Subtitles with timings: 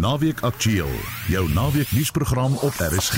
[0.00, 0.88] Naweek Aktueel,
[1.28, 3.16] jou naweek nuusprogram op RSG.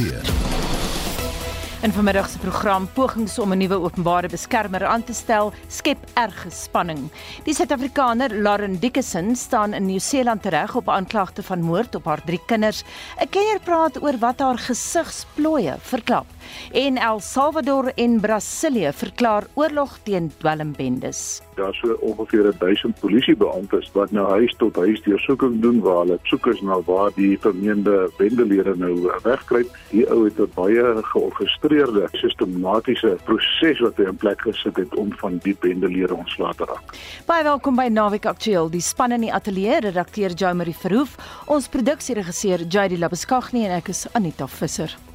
[1.83, 6.51] In vanmiddag se program pogings om 'n nuwe openbare beskermer aan te stel skep erge
[6.51, 7.11] spanning.
[7.45, 12.43] Die Suid-Afrikaner Lauren Dickinson staan in Nieu-Seeland tereg op aanklagte van moord op haar drie
[12.47, 12.83] kinders.
[13.21, 16.27] 'n Kenner praat oor wat haar gesigsplooie verklap.
[16.73, 21.41] En El Salvador en Brasilië verklaar oorlog teen dwelmbendes.
[21.55, 26.47] Daar so ongeveer 1000 polisiebeamptes wat nou huis tot huis deursoeking doen waar hulle soek
[26.47, 29.69] is na waar die vermeende bendelede nou wegkruip.
[29.91, 35.13] Die ou het 'n baie geïntegreerde sistematiese proses wat hy in plek gesit het om
[35.13, 36.97] van die bendelede ontslae te raak.
[37.27, 38.71] Baie welkom by Naweek Aktueel.
[38.71, 41.17] Die span in die ateljee, redakteur Jo Marie Verhoef,
[41.47, 45.12] ons produksieregisseur JD Labuskaghni en ek is Anita Visser.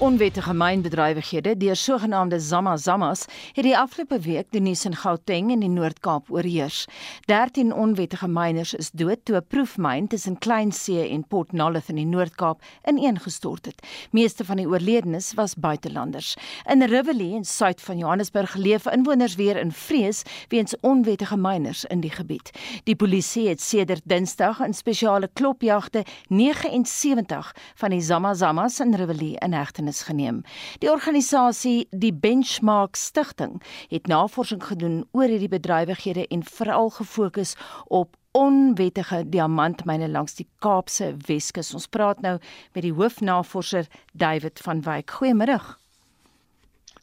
[0.00, 5.68] Onwettige mynbedrywighede deur sogenaamde Zamazamas het die afgelope week die nuus in Gauteng en die
[5.68, 6.86] Noord-Kaap oorheers.
[7.28, 12.06] 13 onwettige myners is dood toe 'n proefmyn tussen Kleinsee en Port Nolloth in die
[12.06, 13.86] Noord-Kaap ineengestort het.
[14.10, 16.36] Meeste van die oorledenes was buitelanders.
[16.64, 22.00] In Rivoli en suid van Johannesburg leef inwoners weer in vrees weens onwettige myners in
[22.00, 22.50] die gebied.
[22.84, 29.52] Die polisie het sedert Dinsdag in spesiale klopjagte 79 van die Zamazamas in Rivoli in
[29.52, 30.42] hegtenis kennis geneem.
[30.78, 33.60] Die organisasie die Benchmark Stichting
[33.90, 37.56] het navorsing gedoen oor hierdie bedrywighede en veral gefokus
[37.88, 41.74] op onwettige diamantmyne langs die Kaapse Weskus.
[41.74, 42.38] Ons praat nou
[42.74, 45.10] met die hoofnavorser David van Wyk.
[45.10, 45.58] Goeiemôre.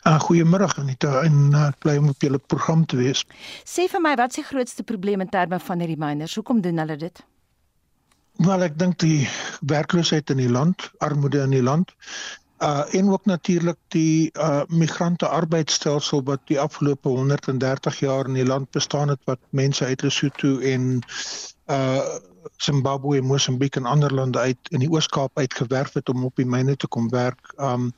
[0.07, 3.25] Uh, Goeiemôre Anita en uh, bly om op julle program te wees.
[3.65, 6.37] Sê vir my wat is die grootste probleem in terme van hierdie miners?
[6.39, 7.23] Hoekom doen hulle dit?
[8.37, 9.27] Wel ek dink die
[9.65, 11.91] werkloosheid in die land, armoede in die land
[12.59, 18.45] uh en ook natuurlik die uh migrante arbeidsstelsel wat die afgelope 130 jaar in die
[18.45, 21.01] land bestaan het wat mense uit Lesotho en
[21.65, 22.17] uh
[22.57, 26.75] Zimbabwe, Mosambiek en ander lande uit in die Oos-Kaap uitgewerf het om op die myne
[26.75, 27.53] te kom werk.
[27.57, 27.91] Um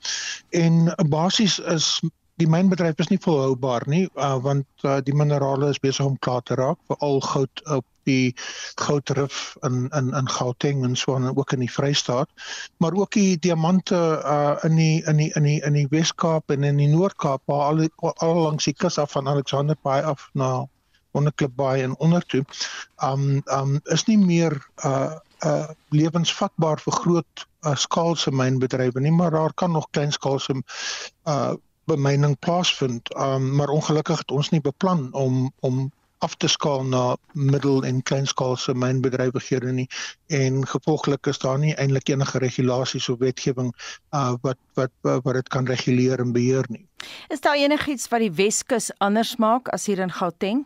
[0.50, 2.02] en basies is
[2.40, 6.44] die mynbedryf is nie volhoubaar nie uh, want uh, die minerale is besig om klaar
[6.48, 8.34] te raak veral goud op die
[8.82, 12.30] goudrif in in in Gauteng en so en ook in die Vrystaat.
[12.78, 16.64] Maar ook die diamante uh, in die in die in die in die Wes-Kaap en
[16.64, 20.66] in die Noord-Kaap waar al al langs die kus af van Alexander Bay af na
[21.12, 22.44] Onderklip Bay en ondertoe
[23.04, 29.32] um um is nie meer uh uh lewensvatbaar vir groot uh, skaalse mynbedrywe nie maar
[29.32, 30.62] daar kan nog kleinskaalse
[31.26, 31.54] uh
[31.90, 33.10] bemyning plaasvind.
[33.18, 35.90] Um maar ongelukkig het ons nie beplan om om
[36.20, 39.88] af te skaal na middel en kleinskaalse mynbedrywighede nie
[40.36, 43.72] en gevolglik is daar nie eintlik enige regulasies of wetgewing
[44.12, 46.86] uh wat wat wat dit kan reguleer en beheer nie.
[47.28, 50.66] Is daar enigiets wat die Weskus anders maak as hier in Gauteng?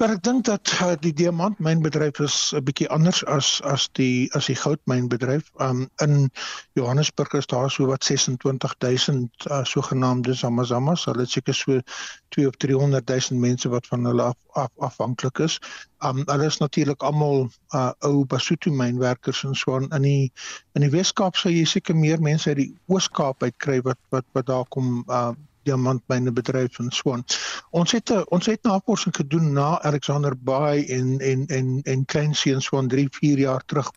[0.00, 4.46] Maar ek dink dat uh, die diamantmynbedryf is 'n bietjie anders as as die as
[4.48, 5.50] die goudmynbedryf.
[5.66, 6.30] Um in
[6.72, 11.04] Johannesburg is daar so wat 26000 uh, sogenaamde zamazamas.
[11.04, 11.80] Hulle het seker so
[12.28, 15.58] 2 of 300000 mense wat van hulle af, af afhanklik is.
[15.98, 20.32] Um hulle is natuurlik almal uh, ou Basotho mynwerkers en so in die
[20.72, 24.46] in die Wes-Kaap sou jy seker meer mense uit die Oos-Kaap uitkry wat wat wat
[24.46, 25.36] daar kom uh,
[25.68, 27.24] diamantmyne bedryf en so aan.
[27.70, 32.62] Ons het ons het navorsing gedoen na Alexander Bay en en en en Kleinsee en
[32.62, 33.90] so aan 3 4 jaar terug.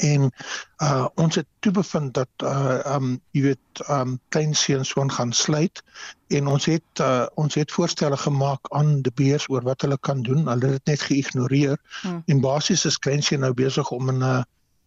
[0.00, 0.30] En
[0.82, 5.12] uh ons het toe bevind dat uh um jy weet um Kleinsee en so aan
[5.12, 5.82] gaan sluit
[6.28, 10.22] en ons het uh ons het voorstelle gemaak aan die beers oor wat hulle kan
[10.22, 10.46] doen.
[10.46, 11.76] Hulle het dit net geïgnoreer.
[12.02, 12.22] Hmm.
[12.26, 14.42] En basies is Kleinsee nou besig om 'n uh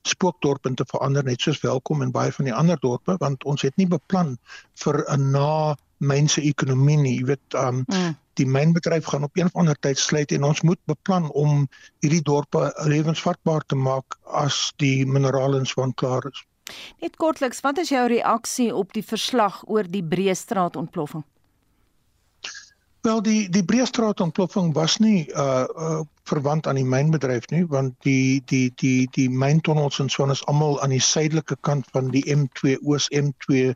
[0.08, 3.62] spookdorp in te verander net soos welkom in baie van die ander dorpe want ons
[3.62, 4.38] het nie beplan
[4.84, 7.18] vir 'n na mense ekonomie nie.
[7.20, 8.16] Jy weet um mm.
[8.40, 11.68] die mynbedryf gaan op een of ander tyd sluit en ons moet beplan om
[12.02, 16.44] hierdie dorpe lewensvatbaar te maak as die minerale in swaan klaar is.
[17.02, 21.24] Net kortliks wat is jou reaksie op die verslag oor die Breestraat ontploffing
[23.04, 27.96] Wel die die Breestraat ontploffing was nie uh, uh verwant aan die mynbedryf nie want
[28.08, 32.24] die die die die myntonnels en so is almal aan die suidelike kant van die
[32.32, 33.74] M2 Oos M2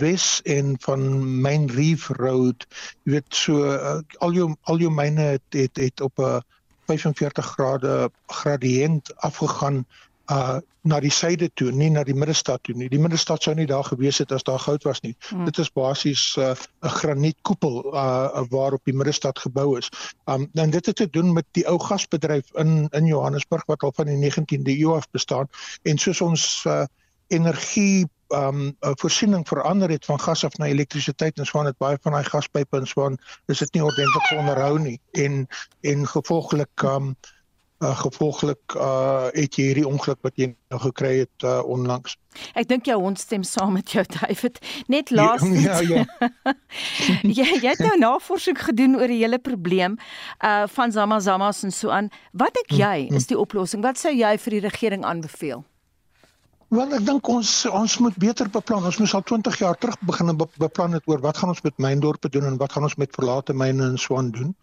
[0.00, 1.04] Wes en van
[1.42, 2.64] Main Reef Road
[3.04, 6.40] jy weet so uh, al jou al jou myne het, het het op 'n
[6.88, 8.10] 45 grade
[8.40, 9.84] gradiënt afgegaan
[10.30, 12.86] uh na die suide toe, nie na die middestad toe nie.
[12.86, 15.16] Die middestad sou nie daar gewees het as daar goud was nie.
[15.28, 15.44] Hmm.
[15.48, 19.90] Dit is basies 'n uh, granietkoepel uh waarop die middestad gebou is.
[20.26, 23.92] Um dan dit het te doen met die ou gasbedryf in in Johannesburg wat al
[23.96, 25.48] van die 19de eeu af bestaan
[25.82, 26.84] en soos ons uh
[27.28, 31.98] energie um uh, voorsiening verander het van gas af na elektrisiteit en swaan het baie
[32.02, 35.46] van daai gaspype en swaan is dit nie ordentlik onderhou nie en
[35.80, 37.34] en gevolglik um uh,
[37.78, 42.16] gevolglik uh het jy hierdie ongeluk wat jy nou gekry het uh, onlangs.
[42.56, 44.58] Ek dink jou hond stem saam met jou David.
[44.88, 45.44] Net laas.
[45.44, 46.04] Ja, ja.
[47.38, 49.98] jy jy het nou navorsing gedoen oor die hele probleem
[50.40, 52.08] uh van Zama Zamas en so aan.
[52.32, 53.34] Wat dink hm, jy is hm.
[53.34, 53.84] die oplossing?
[53.84, 55.64] Wat sou jy vir die regering aanbeveel?
[56.74, 58.88] Wel ek dink ons ons moet beter beplan.
[58.88, 62.28] Ons moes al 20 jaar terug begin beplan het oor wat gaan ons met myndorpe
[62.28, 64.56] doen en wat gaan ons met verlate myne in Swan doen.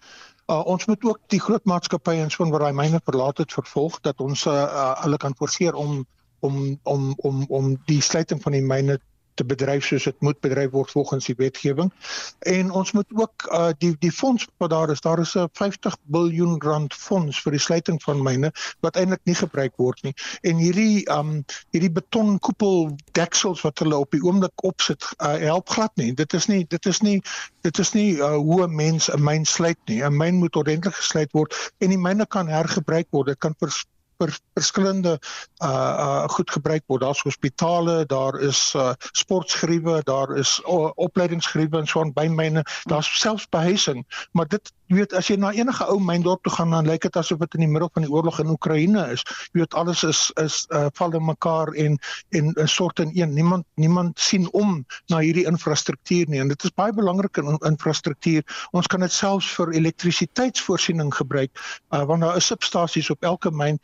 [0.52, 4.02] Uh, ons moet ook die groot maatskappye en so waar daai myne verlaat het vervolg
[4.04, 6.04] dat ons uh, uh, hulle kan forceer om
[6.44, 9.00] om om om om die sluiting van die myne
[9.34, 11.92] te bedryf soos dit moet bedryf word volgens die wetgewing.
[12.40, 15.98] En ons moet ook uh die die fonds wat daar is, daar is 'n 50
[16.06, 20.14] miljard rand fonds vir die sluiting van myne wat eintlik nie gebruik word nie.
[20.42, 25.92] En hierdie um hierdie betonkoepel deksels wat hulle op die oomblik opsit, uh, help glad
[25.96, 26.14] nie.
[26.14, 27.22] Dit is nie dit is nie
[27.62, 30.02] dit is nie uh, hoe 'n mens 'n myn sluit nie.
[30.04, 33.28] 'n Myn moet ordentlik gesluit word en die myne kan hergebruik word.
[33.28, 33.86] Dit kan vers,
[34.24, 35.18] vir verskillende
[35.64, 37.04] uh uh goed gebruik word.
[37.04, 42.64] Daar's hospitale, daar is uh sportgeriewe, daar is uh, opleidingsgeriewe en so aan by myne.
[42.90, 46.74] Daar's selfs behuising, maar dit jy weet as jy na enige ou myndorp toe gaan
[46.76, 49.24] dan lyk dit asof dit in die middel van die oorlog in Oekraïne is.
[49.54, 51.98] Jy weet alles is is uh val in mekaar en
[52.38, 53.34] en 'n soort in een.
[53.34, 58.44] Niemand niemand sien om na hierdie infrastruktuur nie en dit is baie belangrik in infrastruktuur.
[58.72, 61.52] Ons kan dit selfs vir elektrisiteitsvoorsiening gebruik
[61.90, 63.80] uh want daar is substasies op elke myn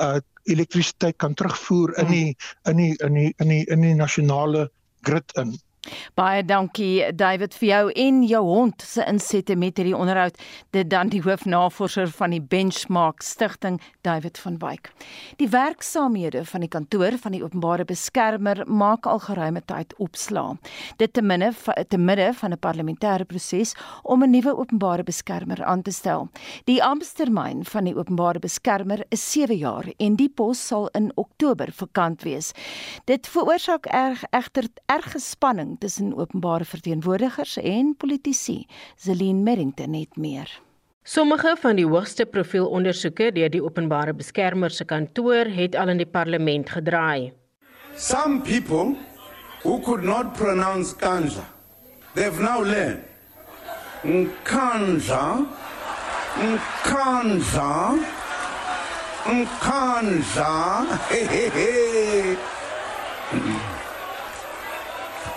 [0.00, 2.36] uh elektrisiteit kan terugvoer in die
[2.68, 4.70] in die in die in die in die nasionale
[5.02, 5.54] grid in.
[6.14, 10.36] Baie dankie David vir jou en jou hond se insette met hierdie onderhoud.
[10.70, 14.90] Dit dan die hoofnavorser van die Benchmark Stichting, David van Wyk.
[15.40, 20.56] Die werksaamhede van die kantoor van die openbare beskermer maak al geruime tyd opslaa.
[20.96, 21.52] Dit te minne
[21.88, 26.28] te midde van 'n parlementêre proses om 'n nuwe openbare beskermer aan te stel.
[26.64, 31.68] Die amptetermyn van die openbare beskermer is 7 jaar en die pos sal in Oktober
[31.72, 32.52] vakant wees.
[33.04, 35.18] Dit veroorsaak erg egter erge
[35.78, 38.66] tussen openbare verteenwoordigers en politici.
[38.96, 40.60] Zelin Merrington het meer.
[41.02, 46.00] Sommige van die hoogste profiel ondersoeke deur die openbare beskermer se kantoor het al in
[46.00, 47.32] die parlement gedraai.
[47.96, 48.96] Some people
[49.62, 51.44] who could not pronounce kanja,
[52.14, 53.04] they've now learned
[54.44, 55.46] kanja,
[56.82, 57.98] kanja,
[59.60, 61.04] kanja.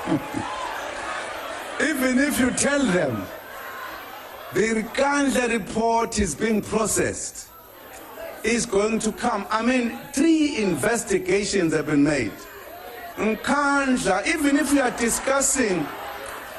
[1.82, 3.26] Even if you tell them
[4.54, 7.50] the Kanja report is being processed,
[8.44, 9.46] is going to come.
[9.50, 12.32] I mean, three investigations have been made.
[13.18, 15.86] Nkanja, even if we are discussing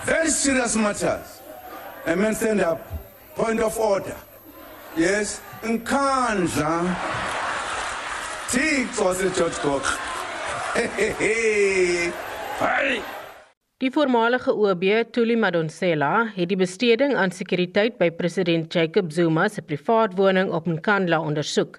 [0.03, 1.41] very serious matters,
[2.05, 2.87] I mean, stand up,
[3.35, 4.17] point of order.
[4.97, 6.95] Yes, Nkanja.
[8.49, 9.85] Tix was a George Cook.
[10.75, 10.87] Hey,
[11.19, 12.13] hey,
[12.59, 13.18] hey.
[13.79, 14.83] Die voormalige OB,
[15.15, 20.67] Thuli Madonsela, het die besteding aan sekuriteit by president Jacob Zuma se privaat woning op
[20.67, 21.79] Nkandla ondersoek.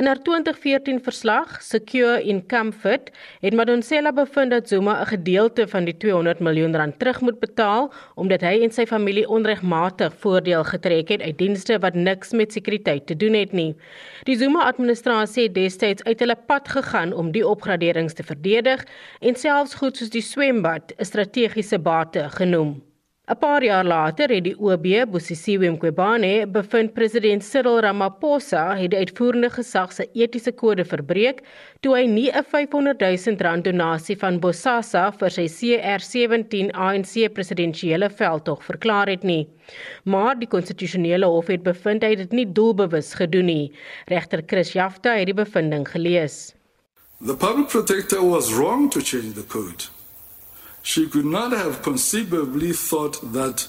[0.00, 3.10] In haar 2014 verslag, Secure in Comfort,
[3.44, 7.92] het Madonsela bevind dat Zuma 'n gedeelte van die 200 miljoen rand terug moet betaal
[8.14, 13.06] omdat hy en sy familie onregmatig voordeel getrek het uit dienste wat niks met sekuriteit
[13.06, 13.76] te doen het nie.
[14.22, 18.84] Die Zuma-administrasie het destyds uit hulle pad gegaan om die opgraderings te verdedig
[19.20, 22.82] en selfs goed soos die swembad 'n strategiese bate genoem.
[23.26, 28.98] 'n Paar jaar later het die OB Bosisiwe Mqobane bevind president Cyril Ramaphosa het die
[28.98, 31.40] uitvoerende gesag se etiese kode verbreek
[31.80, 38.10] toe hy nie 'n 500 000 rand donasie van Bosasa vir sy CR17 ANC presidentsiële
[38.10, 39.48] veldtog verklaar het nie.
[40.04, 43.72] Maar die konstitusionele hof het bevind hy het dit nie doelbewus gedoen nie.
[44.06, 46.54] Regter Chris Jafta het die bevinding gelees.
[47.26, 50.03] The public protector was wrong to change the code.
[50.84, 53.66] She could not have conceivably thought that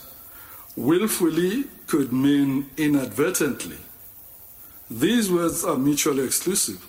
[0.75, 3.77] willfully could mean inadvertently.
[4.91, 6.86] These words are mutually exclusive.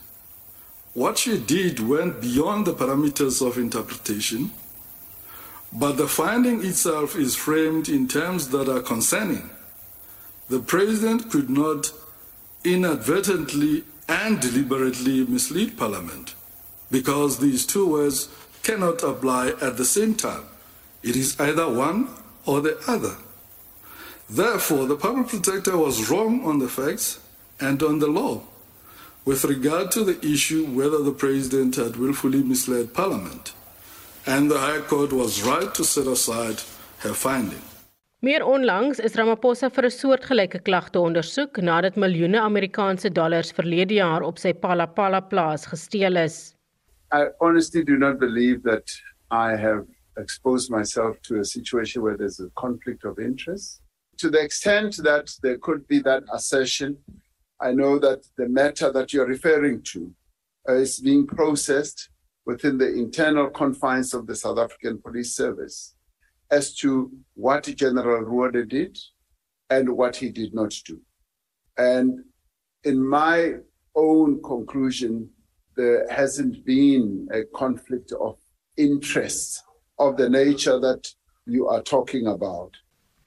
[0.94, 4.50] What she did went beyond the parameters of interpretation,
[5.72, 9.48] but the finding itself is framed in terms that are concerning.
[10.48, 11.92] The president could not
[12.64, 16.34] inadvertently and deliberately mislead Parliament
[16.90, 18.28] because these two words
[18.66, 20.46] cannot apply at the same time.
[21.08, 21.98] It is either one
[22.50, 23.14] or the other.
[24.42, 27.08] Therefore, the public protector was wrong on the facts
[27.66, 28.36] and on the law.
[29.26, 33.52] with regard to the issue whether the president had willfully misled Parliament,
[34.24, 36.62] and the High Court was right to set aside
[36.98, 37.64] her finding.
[38.22, 44.22] Meer onlangs is Ramaphosa vir 'n soortgelyke klagte ondersoek nadat miljoene Amerikaanse dollars verlede jaar
[44.22, 46.55] op sy Palapala plaas gesteel is.
[47.12, 48.90] I honestly do not believe that
[49.30, 49.86] I have
[50.18, 53.82] exposed myself to a situation where there's a conflict of interest.
[54.18, 56.96] To the extent that there could be that assertion,
[57.60, 60.12] I know that the matter that you're referring to
[60.68, 62.10] is being processed
[62.44, 65.94] within the internal confines of the South African Police Service
[66.50, 68.98] as to what General Ruode did
[69.70, 71.00] and what he did not do.
[71.76, 72.20] And
[72.84, 73.54] in my
[73.94, 75.30] own conclusion,
[75.76, 78.36] there hasn't been a conflict of
[78.76, 79.62] interest
[79.98, 81.06] of the nature that
[81.46, 82.76] you are talking about.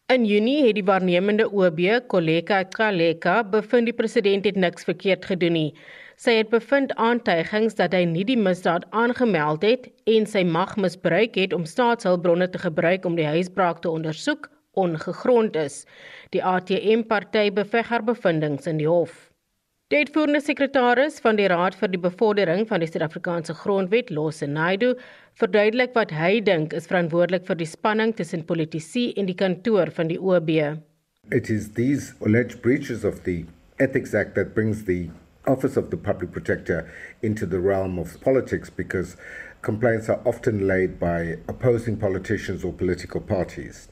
[0.10, 1.80] In Junie het die waarnemende OB,
[2.10, 5.74] Koleka Kaleka, bevind die president het niks verkeerd gedoen nie.
[6.18, 11.38] Sy het bevind aantuigings dat hy nie die misdaad aangemeld het en sy mag misbruik
[11.38, 15.84] het om staatshulpbronne te gebruik om die huisbraak te ondersoek ongegrond is.
[16.34, 19.29] Die ATM-party beveg haar bevindinge in die hof.
[19.90, 24.92] Die uitvoerende sekretaris van die Raad vir die Bevordering van die Suid-Afrikaanse Grondwet, Losse Naidu,
[25.42, 30.12] verduidelik wat hy dink is verantwoordelik vir die spanning tussen politici en die kantoor van
[30.14, 30.52] die OB.
[31.34, 33.48] It is these alleged breaches of the
[33.80, 35.10] Ethics Act that brings the
[35.48, 36.86] Office of the Public Protector
[37.24, 39.18] into the realm of politics because
[39.64, 43.88] complaints are often laid by opposing politicians or political parties.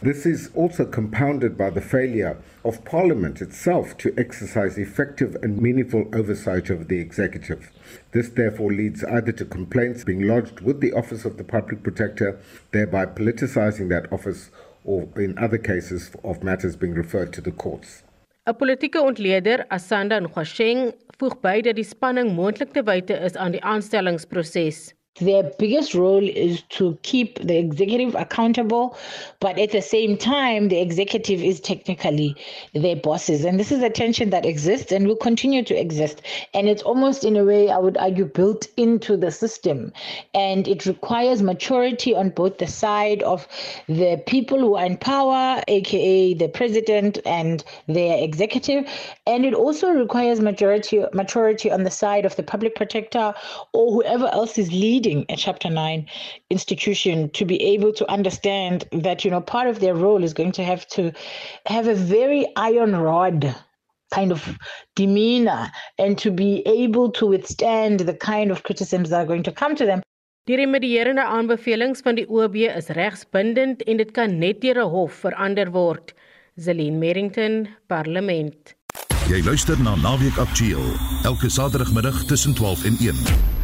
[0.00, 6.08] This is also compounded by the failure of Parliament itself to exercise effective and meaningful
[6.14, 7.72] oversight of the executive.
[8.12, 12.38] This therefore leads either to complaints being lodged with the Office of the Public Protector,
[12.70, 14.50] thereby politicizing that office,
[14.84, 18.04] or in other cases of matters being referred to the courts.
[18.46, 23.50] 'n Politieke ontleder, Asanda Ngwasheng, voeg by dat die spanning moontlik te wyte is aan
[23.52, 24.94] die aanstellingsproses.
[25.20, 28.96] Their biggest role is to keep the executive accountable,
[29.40, 32.36] but at the same time, the executive is technically
[32.74, 33.44] their bosses.
[33.44, 36.22] And this is a tension that exists and will continue to exist.
[36.54, 39.92] And it's almost, in a way, I would argue, built into the system.
[40.34, 43.48] And it requires maturity on both the side of
[43.88, 48.88] the people who are in power, aka the president and their executive.
[49.26, 53.34] And it also requires majority maturity on the side of the public protector
[53.72, 56.06] or whoever else is leading leading a Chapter 9
[56.50, 60.52] institution to be able to understand that, you know, part of their role is going
[60.52, 61.12] to have to
[61.66, 63.54] have a very iron rod
[64.14, 64.58] kind of
[64.96, 69.52] demeanor and to be able to withstand the kind of criticisms that are going to
[69.52, 70.02] come to them.
[70.48, 75.20] Die remedierende aanbevelings van die OB is regsbindend en dit kan net deur 'n hof
[75.24, 76.14] verander word.
[76.56, 78.74] Zelin Merrington, Parlement.
[79.28, 80.88] Jy luister na Naweek Aktueel
[81.22, 83.57] elke Saterdagmiddag tussen 12 en 1.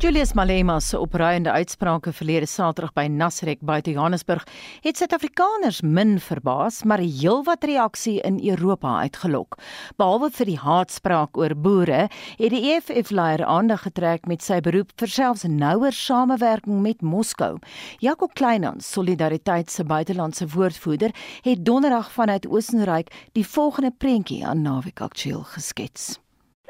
[0.00, 4.46] Julius Malema se opruiende uitsprake verlede Saterdag by Nasrek buite Johannesburg
[4.80, 9.58] het Suid-Afrikaners min verbaas, maar heelwat reaksie in Europa uitgelok.
[10.00, 12.06] Behalwe vir die haatspraak oor boere,
[12.38, 17.58] het die EFF-leier aandag getrek met sy beroep vir selfs nouer samewerking met Moskou.
[18.00, 21.12] Jaco Kleinans, Solidariteit se buitelandse woordvoerder,
[21.44, 26.16] het donderdag vanuit Oostenryk die volgende prentjie aan Naweek Aktueel geskets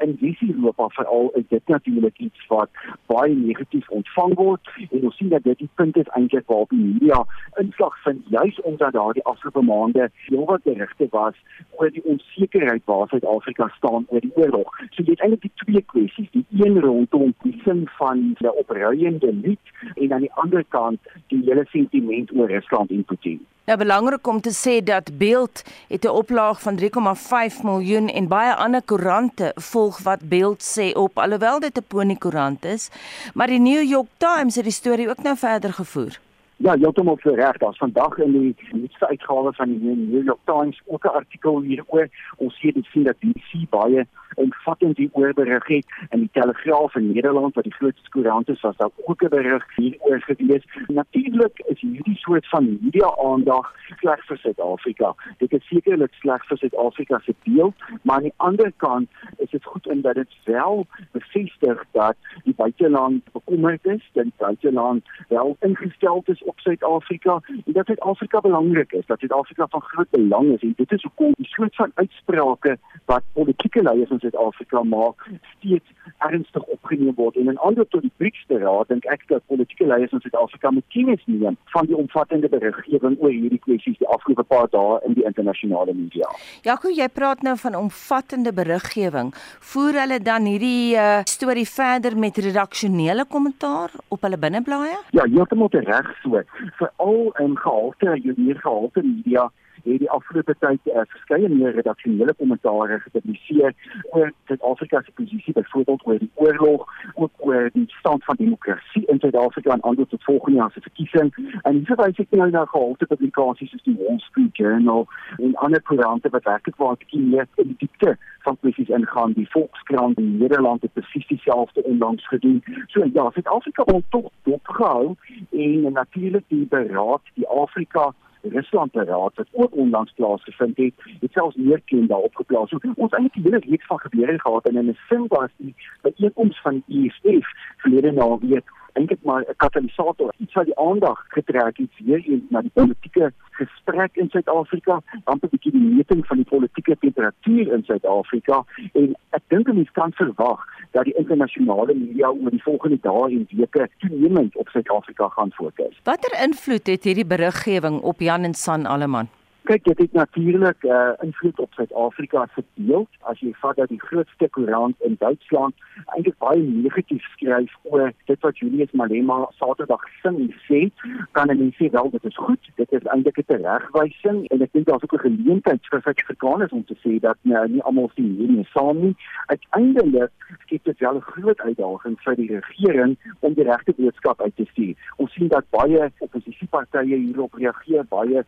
[0.01, 2.69] in Wes-Europa veral is dit natuurlik iets wat
[3.05, 7.19] baie negatief ontvang word en ons sien dat dit punt is eintlik waar die media
[7.63, 11.37] inslag vind juis omdat daardie afgelope maande heelwat berigte was
[11.77, 14.73] oor die onsekerheid waar Suid-Afrika staan oor die oorlog.
[14.89, 19.33] So dit is eintlik die twee kwessies, die een rondom die sin van die opruiende
[19.33, 23.41] lied en aan die ander kant die hele sentiment oor Rusland en Putin.
[23.69, 28.53] Nou belangrik om te sê dat Beeld het 'n oplaag van 3,5 miljoen en baie
[28.55, 29.51] ander koerante
[29.91, 32.89] volg wat Beeld sê op alhoewel dit 'n pony koerant is,
[33.33, 36.19] maar die New York Times het die storie ook nou verder gevoer.
[36.63, 37.57] Ja, heeltemal reg.
[37.57, 42.07] Daar's vandag in die nuutste uitgawe van die New York Times ook 'n artikel hieroor.
[42.37, 47.11] Ons sien dit sien dat die baie omvattend hieroor berig het in die Telegraaf in
[47.11, 50.63] Nederland wat die grootste koerant is, was daar ook 'n berig hieroor gewees.
[50.87, 55.15] Natuurlik is hierdie soort van media aandag sleg vir Suid-Afrika.
[55.37, 59.63] Dit is sekerlik sleg vir Suid-Afrika se beeld, maar aan die ander kant is dit
[59.63, 65.57] goed in dat dit wel bevestig dat die buiteland bekommerd is, dat die buiteland wel
[65.59, 70.61] ingestel is op Suid-Afrika en dat Suid-Afrika belangrik is, dat Suid-Afrika van groot belang is
[70.67, 75.89] en dit is hoekom die soort van uitsprake wat politieke leiers in Suid-Afrika maak steeds
[76.17, 80.23] ernstig opgeneem word en in ander tot die BRICS-raad dink ek dat politieke leiers in
[80.23, 84.99] Suid-Afrika moet kennis neem van die omvattende beriggewing oor hierdie kwessies die afgelope paar dae
[85.07, 86.29] in die internasionale media.
[86.67, 89.31] Jaco, jy praat nou van omvattende beriggewing.
[89.71, 94.97] Voer hulle dan hierdie uh, storie verder met redaksionele kommentaar op hulle binneblaaie?
[95.17, 96.40] Ja, heeltemal reg so.
[96.77, 99.51] Veral in gehalte, hier gehalte media
[99.83, 103.73] het die afgelope tyd uh, verskeie meer redaksionele kommentaare gepubliseer
[104.11, 109.19] oor Suid-Afrika se posisie byvoorbeeld oor die oorlog, ook oor die stand van demokrasie in
[109.19, 111.33] Suid-Afrika en ander tot volgende jaar se verkiesing.
[111.61, 115.07] En hier verwys ek nou na gehalte publikasies soos die Wall Street Journal
[115.37, 119.33] en ander koerante wat werklik waar ek meer in die diepte van kwessies ingaan.
[119.37, 122.63] Die Volkskrant in Nederland het presies dieselfde onlangs gedoen.
[122.87, 125.15] So ja, Suid-Afrika word tog dopgehou
[125.51, 131.55] en natuurlik die beraad, die Afrika Rusland beraad wat ook onlangs plaasgevind het, het selfs
[131.55, 132.69] meer klein daarop geplaas.
[132.69, 135.75] So, ons eintlik die hele reeks van gebeure gehad en in 'n sin was die
[136.01, 141.77] byeenkoms van die EFF verlede naweek eintlik maar 'n katalisator, iets wat die aandag getrek
[141.77, 146.37] het weer eens na die politieke gesprek in Suid-Afrika, amper 'n bietjie die meting van
[146.37, 150.59] die politieke temperatuur in Suid-Afrika en ek dink mense kan verwag
[150.91, 155.99] dat die internasionale media oor die volgende dae en weke toenemend op Suid-Afrika gaan fokus.
[156.03, 159.27] Watter invloed het hierdie beriggewing op Jan en San Alleman?
[159.63, 163.07] Kyk, dit het natuurlik 'n uh, invloed op Suid-Afrika verdeel.
[163.19, 165.73] As jy vat dat die grootste koerant in Duitsland
[166.05, 170.89] eintlik baie negatief skryf oor dit wat Julius Malema Saterdag gesing en sê,
[171.31, 172.69] kan mense sê wel dit is goed.
[172.75, 176.85] Dit is eintlik 'n teregwysing en ek dink daar's ook 'n geleentheid vir Suid-Afrikaners om
[176.85, 179.15] te sê dat nou nie almal sien hierdie saam nie.
[179.45, 180.31] Uiteindelik
[180.65, 184.65] skep dit wel 'n groot uitdaging vir die regering om die regte boodskap uit te
[184.65, 184.95] stuur.
[185.15, 188.45] Ons sien dat baie oppositiepartye hierop reageer, baie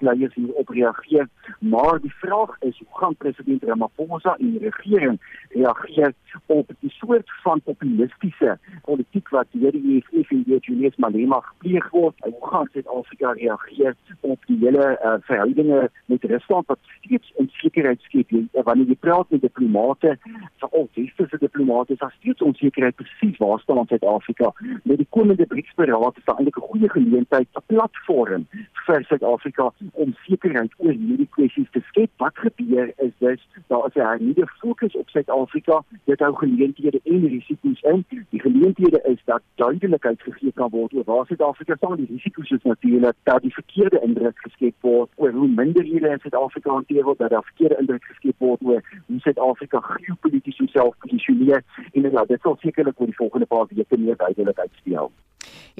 [0.00, 1.28] gemeenskapsleiers hierop reageer,
[1.58, 6.12] maar die vraag is hoe gaan president Ramaphosa en die regering reageer
[6.46, 11.88] op die soort van populistiese politiek wat deur die EFF en deur Julius Malema gepleeg
[11.90, 12.14] word?
[12.24, 18.00] En hoe gaan Suid-Afrika reageer op die hele uh, verhoudinge met Rusland wat steeds onsekerheid
[18.00, 20.16] skep wanneer jy praat met diplomate,
[20.62, 24.52] veral westerse diplomate, is daar steeds onsekerheid presies waar staan Suid-Afrika
[24.84, 28.46] met die komende BRICS-beraad is daar eintlik 'n goeie geleentheid, 'n platform
[28.86, 32.10] vir Suid-Afrika om sekerheid oor hierdie kwessies te skep.
[32.16, 35.82] Wat gebeur is dis daar is 'n hernieude fokus op Suid-Afrika.
[36.04, 38.04] Dit hou geleenthede en risiko's in.
[38.30, 41.96] Die geleenthede is dat duidelikheid gegee kan word oor waar Suid-Afrika staan.
[41.96, 46.70] Die risiko's is natuurlik dat die verkeerde indruk geskep word oor hoe minderhede in Suid-Afrika
[46.70, 52.10] hanteer word, dat daar verkeerde indruk geskep word oor hoe Suid-Afrika geopolities homself posisioneer en
[52.10, 55.12] ja, dit sal sekerlik oor die volgende paar weke meer duidelikheid speel.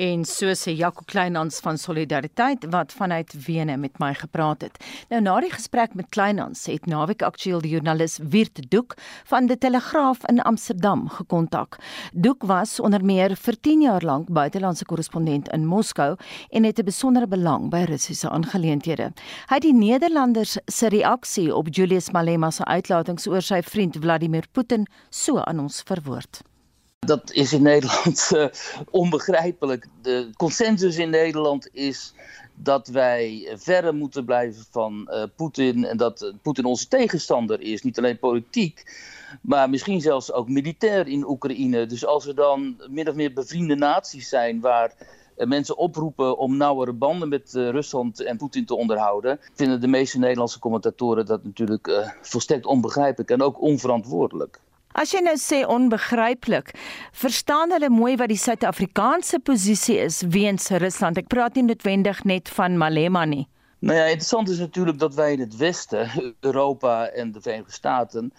[0.01, 4.79] En so sê Jaco Kleinhans van Solidariteit wat vanuit Wene met my gepraat het.
[5.11, 8.97] Nou na die gesprek met Kleinhans het naweek aktueel die joernalis Wiert Doek
[9.29, 11.77] van die Telegraaf in Amsterdam gekontak.
[12.17, 16.17] Doek was onder meer vir 10 jaar lank buitelandse korrespondent in Moskou
[16.49, 19.13] en het 'n besondere belang by Russiese aangeleenthede.
[19.49, 24.45] Hy het die Nederlanders se reaksie op Julius Malema se uitlatings oor sy vriend Vladimir
[24.53, 26.50] Putin so aan ons verwoord.
[27.07, 28.47] Dat is in Nederland uh,
[28.91, 29.87] onbegrijpelijk.
[30.03, 32.15] De consensus in Nederland is
[32.55, 37.83] dat wij verder moeten blijven van uh, Poetin en dat uh, Poetin onze tegenstander is.
[37.83, 39.03] Niet alleen politiek,
[39.43, 41.87] maar misschien zelfs ook militair in Oekraïne.
[41.87, 44.95] Dus als er dan min of meer bevriende naties zijn waar
[45.37, 50.59] mensen oproepen om nauwere banden met Rusland en Poetin te onderhouden, vinden de meeste Nederlandse
[50.59, 54.61] commentatoren dat natuurlijk volstrekt onbegrijpelijk en ook onverantwoordelijk.
[54.92, 56.72] As jy nou sê onbegryplik,
[57.14, 61.20] verstaan hulle mooi wat die Suid-Afrikaanse posisie is weens Rusland.
[61.20, 63.46] Ek praat nie noodwendig net van Malema nie.
[63.81, 68.33] Nou ja, interessant is natuurlijk dat wij het Westen, Europa en de Verenigde Staten,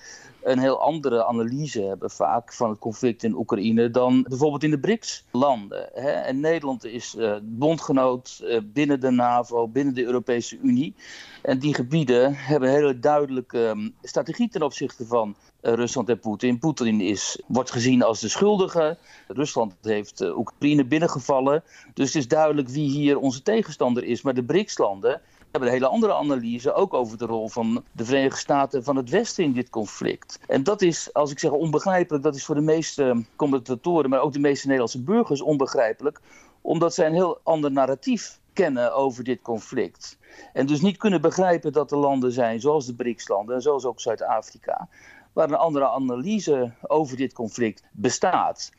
[0.44, 4.80] een heel andere analyse hebben vaak van het conflict in Oekraïne dan bijvoorbeeld in de
[4.80, 5.96] BRICS-landen.
[6.26, 10.96] En Nederland is uh, bondgenoot uh, binnen de NAVO, binnen de Europese Unie.
[11.42, 16.20] En die gebieden hebben een hele duidelijke um, strategie ten opzichte van uh, Rusland en
[16.20, 16.60] Poetin.
[16.60, 18.98] Poetin is, wordt gezien als de schuldige.
[19.28, 21.64] Rusland heeft Oekraïne binnengevallen.
[21.94, 24.22] Dus het is duidelijk wie hier onze tegenstander is.
[24.22, 28.40] Maar de BRICS-landen hebben een hele andere analyse, ook over de rol van de Verenigde
[28.40, 30.40] Staten van het Westen in dit conflict.
[30.48, 34.34] En dat is, als ik zeg onbegrijpelijk, dat is voor de meeste commentatoren, maar ook
[34.34, 36.20] de meeste Nederlandse burgers onbegrijpelijk,
[36.62, 40.18] omdat zij een heel ander narratief kennen over dit conflict.
[40.54, 44.00] En dus niet kunnen begrijpen dat er landen zijn, zoals de BRICS-landen en zoals ook
[44.00, 44.88] Zuid-Afrika,
[45.34, 48.72] waar een andere analyse over dit conflict bestaat.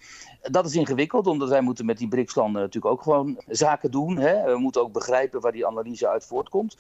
[0.42, 4.16] Dat is ingewikkeld, omdat wij moeten met die BRICS-landen natuurlijk ook gewoon zaken doen.
[4.16, 4.52] Hè?
[4.52, 6.76] We moeten ook begrijpen waar die analyse uit voortkomt.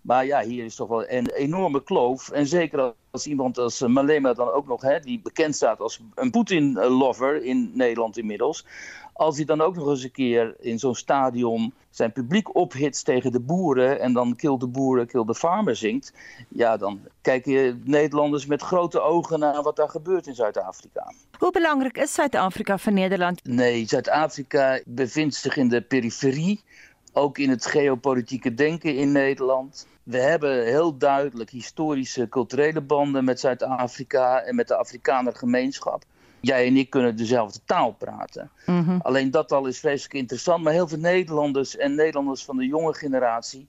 [0.00, 2.30] Maar ja, hier is toch wel een enorme kloof.
[2.30, 6.30] En zeker als iemand als Malema dan ook nog, hè, die bekend staat als een
[6.30, 8.66] Poetin-lover in Nederland inmiddels.
[9.16, 13.32] Als hij dan ook nog eens een keer in zo'n stadion zijn publiek ophitst tegen
[13.32, 16.12] de boeren en dan kill de boeren, kill de farmer zingt,
[16.48, 21.12] ja, dan kijken Nederlanders met grote ogen naar wat daar gebeurt in Zuid-Afrika.
[21.38, 23.44] Hoe belangrijk is Zuid-Afrika voor Nederland?
[23.44, 26.62] Nee, Zuid-Afrika bevindt zich in de periferie,
[27.12, 29.86] ook in het geopolitieke denken in Nederland.
[30.02, 36.04] We hebben heel duidelijk historische culturele banden met Zuid-Afrika en met de Afrikaner gemeenschap
[36.46, 38.50] jij en ik kunnen dezelfde taal praten.
[38.66, 40.64] Mm Alleen dat al is vreselijk interessant.
[40.64, 43.66] Maar heel veel Nederlanders en Nederlanders van de jonge generatie.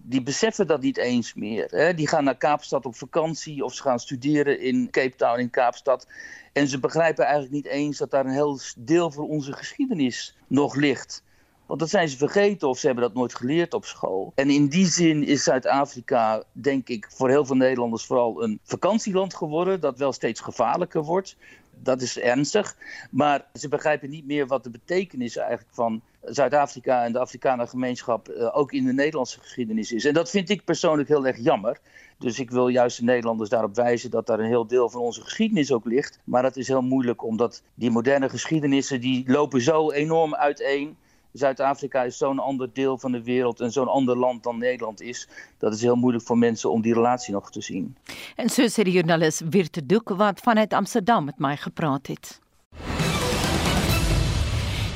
[0.00, 1.66] die beseffen dat niet eens meer.
[1.70, 1.94] Hè?
[1.94, 6.06] Die gaan naar Kaapstad op vakantie of ze gaan studeren in Cape Town in Kaapstad.
[6.52, 10.74] En ze begrijpen eigenlijk niet eens dat daar een heel deel van onze geschiedenis nog
[10.74, 11.22] ligt.
[11.66, 14.32] Want dat zijn ze vergeten of ze hebben dat nooit geleerd op school.
[14.34, 19.34] En in die zin is Zuid-Afrika, denk ik, voor heel veel Nederlanders vooral een vakantieland
[19.34, 19.80] geworden.
[19.80, 21.36] Dat wel steeds gevaarlijker wordt
[21.82, 22.76] dat is ernstig.
[23.10, 28.28] Maar ze begrijpen niet meer wat de betekenis eigenlijk van Zuid-Afrika en de Afrikaner gemeenschap
[28.28, 30.04] uh, ook in de Nederlandse geschiedenis is.
[30.04, 31.78] En dat vind ik persoonlijk heel erg jammer.
[32.18, 35.20] Dus ik wil juist de Nederlanders daarop wijzen dat daar een heel deel van onze
[35.20, 36.18] geschiedenis ook ligt.
[36.24, 40.96] Maar dat is heel moeilijk omdat die moderne geschiedenissen die lopen zo enorm uiteen.
[41.32, 45.28] Zuid-Afrika is zo'n ander deel van de wereld en zo'n ander land dan Nederland is.
[45.58, 47.96] Dat is heel moeilijk voor mensen om die relatie nog te zien.
[48.36, 52.40] En so sê die joernalis Wierte Doek wat vanuit Amsterdam met my gepraat het.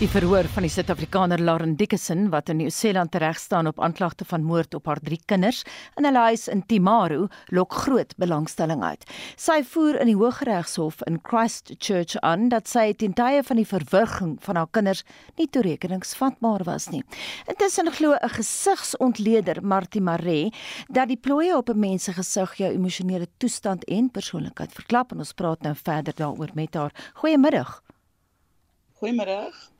[0.03, 4.43] Die verhoor van die Suid-Afrikaner Lauren Dickinson wat in Nieu-Seeland tereg staan op aanklagte van
[4.43, 5.61] moord op haar drie kinders
[5.95, 9.05] in 'n huis in Timaru lok groot belangstelling uit.
[9.37, 14.37] Sy voer in die Hooggeregshof in Christchurch aan dat sy ten tye van die verwurging
[14.41, 15.05] van haar kinders
[15.37, 17.05] nie toerekeningsvatbaar was nie.
[17.47, 20.53] Intussen glo 'n gesigsontleder, Martie Maree,
[20.89, 25.19] dat die plooie op 'n mens se gesig jou emosionele toestand en persoonlikheid verklap en
[25.19, 26.93] ons praat nou verder daaroor met haar.
[27.15, 27.83] Goeiemiddag.
[28.95, 29.72] Goeiemiddag.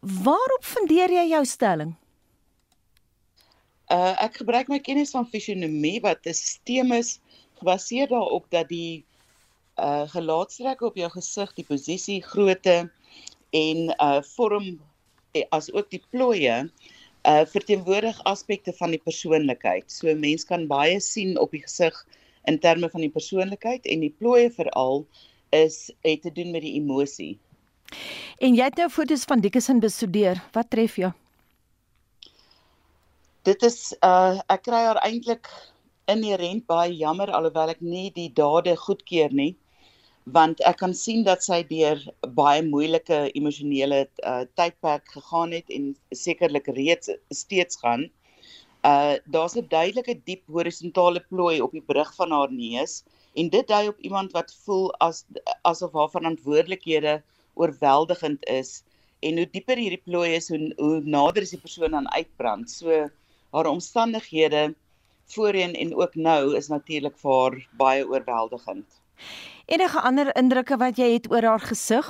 [0.00, 1.94] Waarop fundeer jy jou stelling?
[3.92, 7.20] Uh ek gebruik my kennis van fisionomie wat 'n stelsel is
[7.58, 9.04] gebaseer daarop dat die
[9.78, 12.90] uh gelaatstrekke op jou gesig, die posisie, grootte
[13.52, 14.80] en uh vorm
[15.32, 16.56] eh, as ook die plooie
[17.26, 19.90] uh verteenwoordig aspekte van die persoonlikheid.
[19.92, 22.06] So 'n mens kan baie sien op die gesig
[22.44, 25.06] in terme van die persoonlikheid en die plooie veral
[25.50, 27.38] is het te doen met die emosie.
[28.38, 30.42] En jy het nou foto's van Dickinson bestudeer.
[30.52, 31.12] Wat tref jou?
[33.46, 35.48] Dit is uh ek kry haar eintlik
[36.10, 39.54] inherent baie jammer alhoewel ek nie die dade goedkeur nie
[40.26, 42.00] want ek kan sien dat sy deur
[42.34, 48.08] baie moeilike emosionele uh tydperk gegaan het en sekerlik reeds steeds gaan.
[48.82, 53.68] Uh daar's 'n duidelike diep horisontale plooi op die brug van haar neus en dit
[53.68, 55.24] dui op iemand wat voel as
[55.62, 57.22] asof haar verantwoordelikhede
[57.56, 58.82] oorweldigend is
[59.24, 62.70] en hoe dieper hierdie plooi is hoe hoe nader is die persoon aan uitbrand.
[62.70, 63.08] So
[63.56, 64.74] haar omstandighede
[65.32, 68.86] voorheen en ook nou is natuurlik vir haar baie oorweldigend.
[69.66, 72.08] Enige ander indrukke wat jy het oor haar gesig?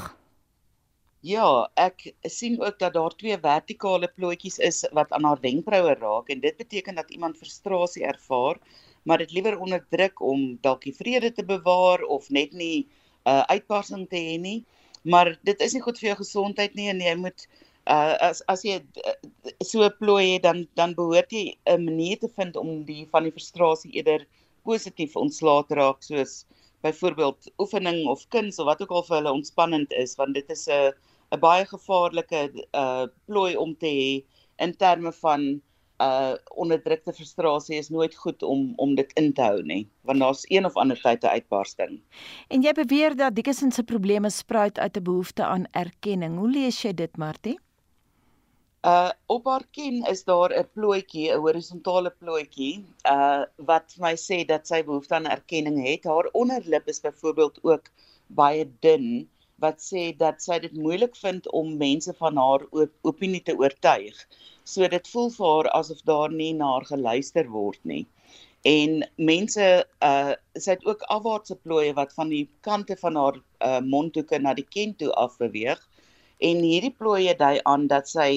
[1.26, 6.28] Ja, ek sien ook dat daar twee vertikale plooitjies is wat aan haar wenkbroue raak
[6.30, 8.60] en dit beteken dat iemand frustrasie ervaar,
[9.02, 12.86] maar dit liewer onderdruk om dalk die vrede te bewaar of net nie
[13.26, 14.64] 'n uh, uitbarsting te hê nie
[15.14, 17.46] maar dit is nie goed vir jou gesondheid nie en jy moet
[17.86, 19.14] uh, as as jy uh,
[19.62, 23.34] so plooi het dan dan behoort jy 'n manier te vind om die van die
[23.36, 24.26] frustrasie eerder
[24.66, 26.44] positief ontslae te raak soos
[26.86, 30.66] byvoorbeeld oefening of kuns of wat ook al vir hulle ontspannend is want dit is
[30.68, 30.92] 'n
[31.34, 32.40] 'n baie gevaarlike
[32.82, 34.10] uh plooi om te hê
[34.66, 35.62] in terme van
[35.98, 40.44] uh onderdrukte frustrasie is nooit goed om om dit in te hou nie want daar's
[40.48, 42.00] een of ander tyd 'n uitbarsting.
[42.48, 46.38] En jy beweer dat Dickinson se probleme spruit uit 'n behoefte aan erkenning.
[46.38, 47.58] Hoe lees jy dit, Martie?
[48.86, 54.44] Uh op haar kin is daar 'n plooitjie, 'n horisontale plooitjie, uh wat my sê
[54.44, 56.04] dat sy behoefte aan erkenning het.
[56.04, 57.90] Haar onderlip is byvoorbeeld ook
[58.26, 59.28] baie dun
[59.64, 64.26] wat sê dat sy dit moeilik vind om mense van haar op opinie te oortuig.
[64.66, 68.04] So dit voel vir haar asof daar nie na haar geluister word nie.
[68.66, 69.66] En mense
[70.06, 74.54] uh sy het ook afwaartse plooie wat van die kante van haar uh mondhoeke na
[74.58, 75.78] die ken toe af beweeg.
[76.48, 78.30] En hierdie plooie dui aan dat sy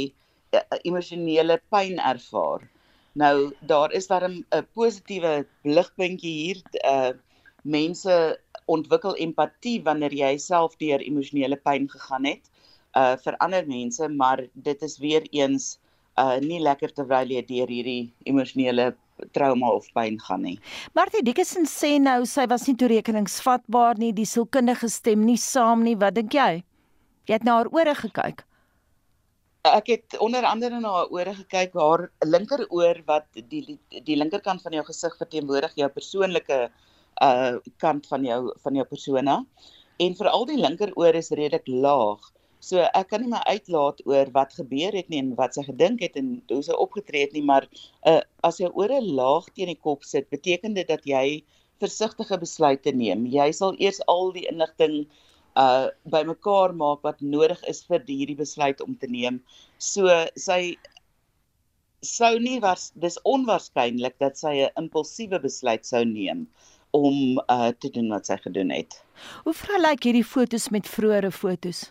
[0.53, 2.69] uh, emosionele pyn ervaar.
[3.17, 4.45] Nou daar is daar 'n
[4.77, 7.11] positiewe ligpuntjie hier uh
[7.63, 12.45] mense ontwikkel empatie wanneer jy self deur emosionele pyn gegaan het
[12.93, 15.79] uh vir ander mense, maar dit is weer eens
[16.19, 18.91] uh nie lekker terwyl jy deur hierdie emosionele
[19.35, 20.57] trauma of pyn gaan nie.
[20.95, 25.95] Martie Dickinson sê nou sy was nie toerekeningsvatbaar nie, die sielkundige stem nie saam nie.
[25.99, 26.61] Wat dink jy?
[27.29, 28.45] Jy het na haar ore gekyk.
[29.67, 34.77] Ek het onder andere na haar ore gekyk, haar linkeroor wat die die linkerkant van
[34.77, 36.61] jou gesig verteenwoordig jou persoonlike
[37.21, 39.41] uh kant van jou van jou persona
[39.99, 42.21] en veral die linkeroor is redelik laag.
[42.59, 46.03] So ek kan nie my uitlaat oor wat gebeur het nie en wat sy gedink
[46.03, 47.67] het en hoe sy opgetree het nie, maar
[48.11, 51.41] uh as jou ore laag teen die kop sit, beteken dit dat jy
[51.79, 53.25] versigtige besluite neem.
[53.31, 55.05] Jy sal eers al die inligting
[55.55, 59.39] uh bymekaar maak wat nodig is vir hierdie besluit om te neem.
[59.77, 60.75] So sy
[62.05, 66.47] sou nie was dis onwaarskynlik dat sy 'n impulsiewe besluit sou neem
[66.91, 68.99] om uh te doen wat sy gedoen het.
[69.43, 71.87] Hoe vergelyk hierdie fotos met vroeëre fotos?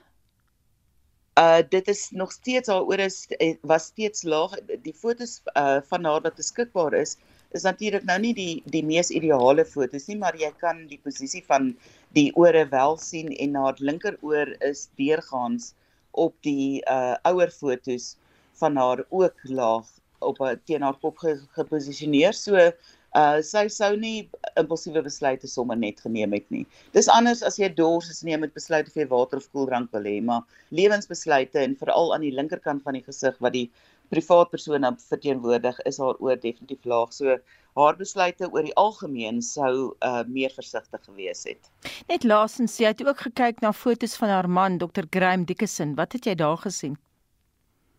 [1.39, 4.55] Uh dit is nog steeds haar oor is eh, was steeds laag.
[4.83, 7.17] Die fotos uh van haar wat beskikbaar is
[7.57, 11.45] is natuurlik nou nie die die mees ideale fotos nie, maar jy kan die posisie
[11.47, 11.71] van
[12.17, 15.73] die ore wel sien en haar linkeroor is deurgaans
[16.13, 18.17] op die uh ouer fotos
[18.59, 19.87] van haar ook laag
[20.19, 21.19] op 'n teen haar kop
[21.55, 22.35] geposisioneer.
[22.35, 22.73] So
[23.17, 24.29] uh sy sou nie
[24.61, 26.67] impulsiewe besluite sommer net geneem het nie.
[26.93, 30.05] Dis anders as jy dors is neem met besluite of jy water of koeldrank wil
[30.05, 33.71] hê, maar lewensbesluite en veral aan die linkerkant van die gesig wat die
[34.13, 37.13] privaat persoon verteenwoordig is haar oor definitief laag.
[37.13, 37.39] So
[37.79, 41.71] haar besluite oor die algemeen sou uh meer versigtig gewees het.
[42.09, 45.09] Net laasens, jy het ook gekyk na fotos van haar man Dr.
[45.11, 45.95] Graham Dickinson.
[45.97, 46.99] Wat het jy daar gesien?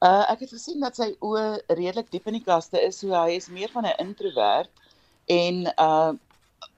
[0.06, 3.36] Uh ek het gesien dat sy oë redelik diep in die kaste is, so hy
[3.36, 4.70] is meer van 'n introwert
[5.30, 6.12] en uh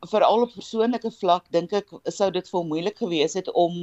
[0.09, 3.75] veral op persoonlike vlak dink ek sou dit vir moeilik gewees het om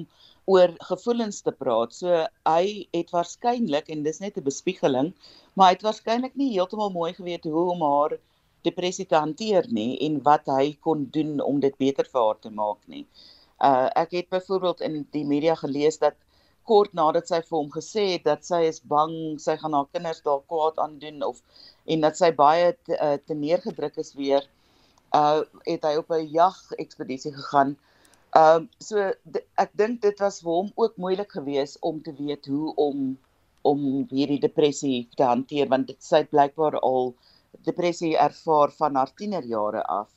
[0.50, 1.94] oor gevoelens te praat.
[1.94, 5.12] So hy het waarskynlik en dis net 'n bespiegeling,
[5.54, 8.18] maar hy het waarskynlik nie heeltemal mooi geweet hoe om haar
[8.66, 12.50] depressie te hanteer nie en wat hy kon doen om dit beter vir haar te
[12.50, 13.04] maak nie.
[13.62, 16.16] Uh ek het byvoorbeeld in die media gelees dat
[16.64, 20.22] kort nadat sy vir hom gesê het dat sy is bang sy gaan haar kinders
[20.26, 21.40] daar kwaad aandoen of
[21.86, 24.44] en dat sy baie te, uh, te neergedruk is weer
[25.14, 27.76] uh het hy op 'n jag ekspedisie gegaan.
[28.36, 28.96] Ehm uh, so
[29.56, 33.18] ek dink dit was vir hom ook moeilik geweest om te weet hoe om
[33.62, 37.14] om hierdie depressie te hanteer want dit sy blykbaar al
[37.64, 40.08] depressie ervaar van haar tienerjare af.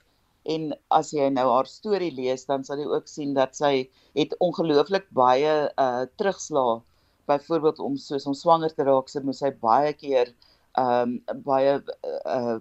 [0.43, 4.35] En as jy nou haar storie lees, dan sal jy ook sien dat sy het
[4.39, 6.81] ongelooflik baie uh terugslag.
[7.29, 10.33] Byvoorbeeld om soos om swanger te raak, sy moes hy baie keer
[10.79, 11.77] ehm um, baie
[12.25, 12.57] uh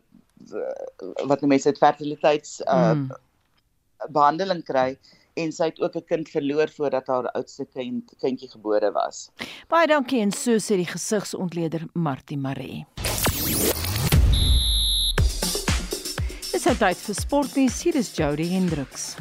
[1.29, 3.09] wat mense dit fertiliteits uh mm.
[4.09, 4.97] behandeling kry
[5.41, 9.31] en sy het ook 'n kind verloor voordat haar oudste kind kindjie gebore was.
[9.69, 12.87] Baie dankie en so sê die gesigsontleder Martie Maree.
[16.53, 17.83] Dis tyd vir sportnuus.
[17.83, 19.17] Hier is Jody Hendriks.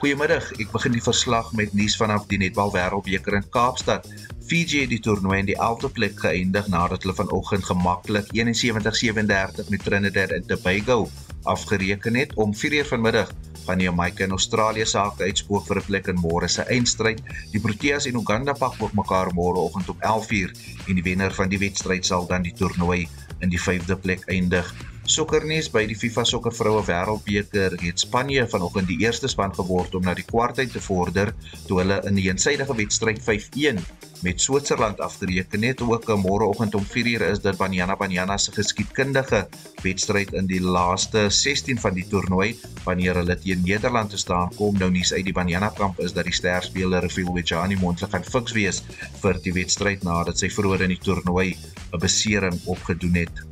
[0.00, 0.52] Goeiemiddag.
[0.58, 4.08] Ek begin die verslag met nuus vanaf die Netbal Wêreldbeker in Kaapstad.
[4.52, 9.84] Fiji het die toernooi in die 11de plek geëindig nadat hulle vanoggend gemaklik 71-37 met
[9.86, 11.06] Trinidad en Tobago
[11.48, 13.32] afgereken het om 4:00 vanmiddag
[13.64, 17.22] van Jamaica en Australië sake uitspook vir 'n plek in môre se eindstryd.
[17.52, 20.52] Die Proteas en Uganda pak ook mekaar môreoggend om 11:00
[20.86, 23.08] en die wenner van die wedstryd sal dan die toernooi
[23.40, 24.74] in die 5de plek eindig.
[25.02, 30.04] Sokkernuus by die FIFA Sokker Vroue Wêreldbeker het Spanje vanoggend die eerste span geword om
[30.06, 31.32] na die kwartfinale te vorder
[31.66, 33.82] toe hulle in die eensydige wedstryd 5-1
[34.22, 35.82] met Switserland afgereken het.
[35.82, 39.48] Ook môreoggend om 4:00 is dit Banyana Banyana se geskiedkundige
[39.82, 44.78] wedstryd in die laaste 16 van die toernooi wanneer hulle teen Nederland te staan kom.
[44.78, 48.52] Nou nuus uit die Banyana kamp is dat die sterspeler Rafil Wijani moontlik gaan fiks
[48.52, 48.82] wees
[49.20, 51.56] vir die wedstryd nadat sy vroeër in die toernooi
[51.92, 53.42] 'n besering opgedoen het.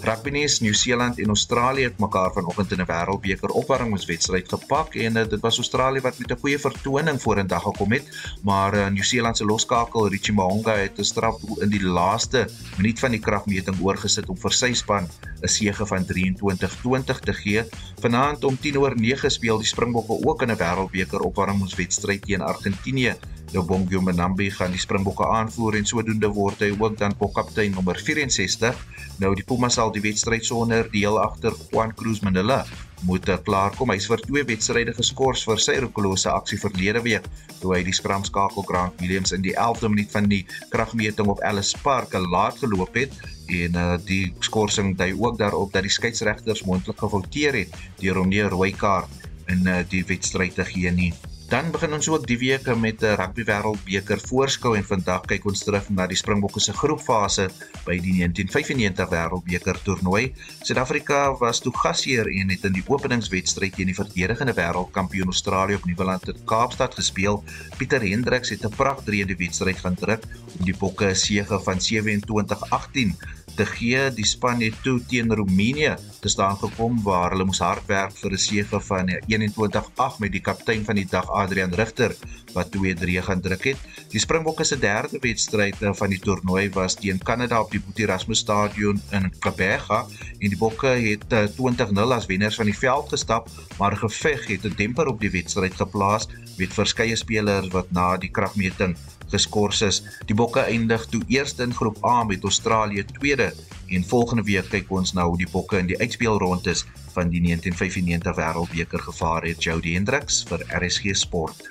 [0.00, 5.40] Rugbynuus Nieu-Seeland en Australië het mekaar vanoggend in 'n wêreldbeker opwarmingswedstryd gepak en uh, dit
[5.40, 8.06] was Australië wat met 'n goeie vertoning vorendag gekom het,
[8.42, 13.10] maar uh, Nieu-Seeland se loskakel Richie Mo'unga het 'n strafdoel in die laaste minuut van
[13.10, 15.08] die kragmeting oorgesit om vir sy span
[15.42, 17.64] 'n sege van 23-20 te gee.
[18.00, 23.16] Vanaand om 10:09 speel die Springbokke ook in 'n wêreldbeker opwarmingswedstryd teen Argentinië.
[23.50, 27.98] Nou Bongio Menambi gaan die Springbokke aanvoer en sodoende word hy ook dan bokkaptein nommer
[27.98, 28.76] 64.
[29.18, 32.60] Nou die Pumas sal die wedstryd sonder deel agter Juan Cruz Manila
[33.08, 33.90] moet klaarkom.
[33.90, 37.26] Hy's vir twee wedstryde geskort vir sy roekelose aksie verlede week
[37.60, 41.72] toe hy die skramskakel Grant Williams in die 11de minuut van die kragmeting op Ellis
[41.82, 43.16] Park laat geloop het
[43.50, 48.30] en uh, die skorsing dui ook daarop dat die skeieregters moontlik gefouteer het deur hom
[48.30, 49.10] nie 'n rooi kaart
[49.50, 51.12] in uh, die wedstryd te gee nie.
[51.50, 55.64] Dan begin ons ook die week met 'n rugby wêreldbeker voorskou en vandag kyk ons
[55.66, 57.48] terug na die Springbokke se groepfase
[57.84, 60.32] by die 1995 wêreldbeker toernooi.
[60.62, 65.84] Suid-Afrika was toe gasheer en het in die openingswedstryd teen die verdedigende wêreldkampioen Australië op
[65.84, 67.42] Nieuweland in Kaapstad gespeel.
[67.76, 70.22] Pieter Hendriks het 'n pragtige wedstryd gaan druk
[70.58, 73.18] om die Bokke 'n sege van 27-18
[73.60, 77.86] te gee die span het toe teen Roemenië te staan gekom waar hulle moes hard
[77.90, 82.14] werk vir 'n sege van 21-8 met die kaptein van die dag Adrian Rigter
[82.54, 83.82] wat 2-3 gaan druk het.
[84.10, 87.98] Die Springbokke se derde wedstryd eh, van die toernooi was teen Kanada op die Boet
[87.98, 93.08] Erasmus Stadion in Quebec en die Bokke het 20-0 eh, as wenners van die veld
[93.08, 93.48] gestap,
[93.78, 98.30] maar geveg het 'n demper op die wedstryd geplaas met verskeie spelers wat na die
[98.30, 98.96] kragmeting
[99.30, 100.02] geskort is.
[100.26, 103.52] Die Bokke eindig toe eerste in groep A met Australië tweede
[103.90, 108.36] en volgende week kyk ons nou hoe die Bokke in die uitspelrondes van die 1995
[108.36, 109.62] Wêreldbeker gevaar het.
[109.62, 111.68] Jody Hendriks vir RSG Sport.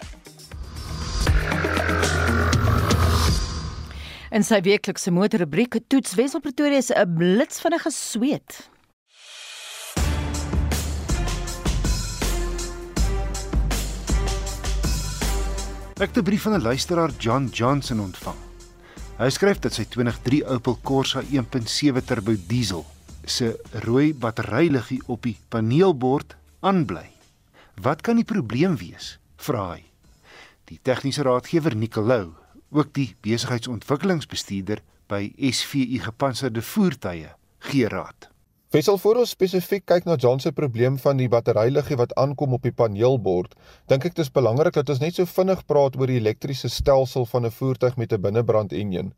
[4.30, 8.70] In sy weeklikse motorrubriek toets Wesel Pretoria se 'n blits vinnige sweet.
[16.00, 18.36] Ek het 'n brief van 'n luisteraar John Johnson ontvang.
[19.18, 22.86] Hy skryf dat sy 2003 Opel Corsa 1.7 turbo diesel
[23.26, 27.10] se rooi batteryliggie op die paneelbord aanbly.
[27.82, 29.20] Wat kan die probleem wees?
[29.36, 29.84] vra hy.
[30.64, 32.34] Die tegniese raadgewer Nicolou,
[32.70, 38.29] ook die besigheidsontwikkelingsbestuurder by SVU gepantserde voertuie, gee raad.
[38.70, 42.68] Wessel voor ons spesifiek kyk na John se probleem van die batteryliggie wat aankom op
[42.68, 43.56] die paneelbord,
[43.90, 47.26] dink ek dit is belangrik dat ons net so vinnig praat oor die elektriese stelsel
[47.32, 49.10] van 'n voertuig met 'n binnebrand enjin.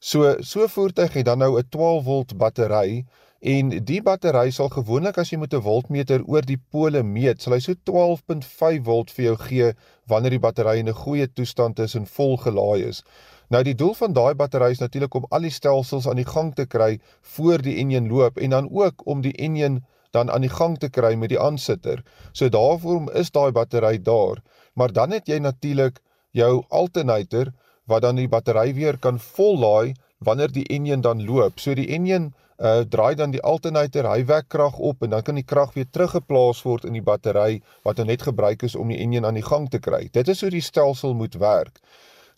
[0.00, 3.04] So so voertuig het dan nou 'n 12 volt battery
[3.40, 7.52] en die battery sal gewoonlik as jy met 'n voltmeter oor die pole meet, sal
[7.52, 9.72] hy so 12.5 volt vir jou gee
[10.08, 13.04] wanneer die battery in 'n goeie toestand is en vol gelaai is.
[13.50, 16.52] Nou die doel van daai battery is natuurlik om al die stelsels aan die gang
[16.54, 17.00] te kry
[17.36, 19.80] voor die enjin loop en dan ook om die enjin
[20.14, 22.04] dan aan die gang te kry met die aansitter.
[22.32, 24.38] So daarvoor is daai battery daar.
[24.78, 25.98] Maar dan het jy natuurlik
[26.30, 27.50] jou alternator
[27.90, 31.58] wat dan die battery weer kan vollaai wanneer die enjin dan loop.
[31.58, 35.34] So die enjin uh draai dan die alternator, hy wek krag op en dan kan
[35.34, 39.00] die krag weer teruggeplaas word in die battery wat nou net gebruik is om die
[39.00, 40.06] enjin aan die gang te kry.
[40.12, 41.80] Dit is hoe die stelsel moet werk.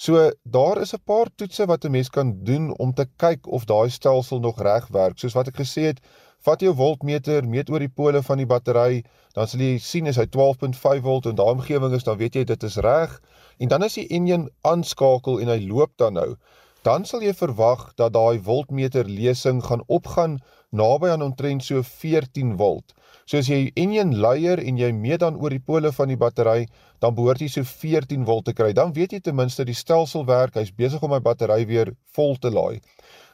[0.03, 3.65] So daar is 'n paar toetse wat 'n mens kan doen om te kyk of
[3.65, 5.19] daai stelsel nog reg werk.
[5.19, 6.01] Soos wat ek gesê het,
[6.47, 10.17] vat jou voltmeter, meet oor die pole van die battery, dan sal jy sien as
[10.17, 13.21] hy 12.5 volt in daai omgewing is, dan weet jy dit is reg.
[13.59, 16.35] En dan as die enjin aanskakel en hy loop dan nou,
[16.83, 20.38] dan sal jy verwag dat daai voltmeter lesing gaan opgaan
[20.71, 22.95] naby aan omtrent so 14 volt.
[23.33, 26.66] So as jy enjin leier en jy meet dan oor die pole van die battery,
[27.01, 28.75] dan behoort jy so 14 volt te kry.
[28.77, 32.37] Dan weet jy ten minste die stelsel werk, hy's besig om my battery weer vol
[32.37, 32.83] te laai.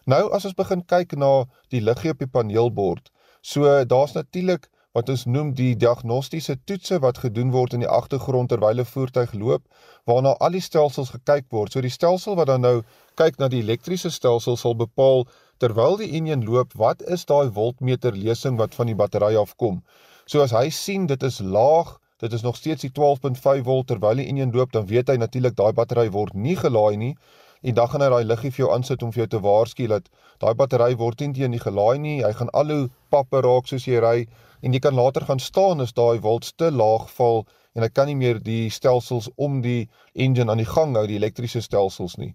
[0.07, 1.33] Nou as ons begin kyk na
[1.75, 3.11] die liggie op die paneelbord.
[3.43, 8.55] So daar's natuurlik wat ons noem die diagnostiese toetse wat gedoen word in die agtergrond
[8.55, 9.67] terwyl 'n voertuig loop
[10.07, 11.73] waarna al die stelsels gekyk word.
[11.73, 12.83] So die stelsel wat dan nou
[13.19, 15.27] kyk na die elektriese stelsel sal bepaal
[15.63, 19.83] terwyl die enjin loop, wat is daai voltmeter lesing wat van die battery afkom?
[20.27, 24.21] So as hy sien dit is laag, dit is nog steeds die 12.5 volt terwyl
[24.21, 27.15] die enjin loop, dan weet hy natuurlik daai battery word nie gelaai nie.
[27.63, 30.11] En dan gaan hy daai liggie vir jou aansit om vir jou te waarsku dat
[30.43, 33.87] daai battery word nie teen die gelaai nie, hy gaan al hoe pappe raak soos
[33.89, 34.19] jy ry.
[34.63, 37.47] En jy kan later gaan staan as daai volt te laag val
[37.79, 39.85] en hy kan nie meer die stelsels om die
[40.19, 42.33] engine aan die gang hou, die elektriese stelsels nie.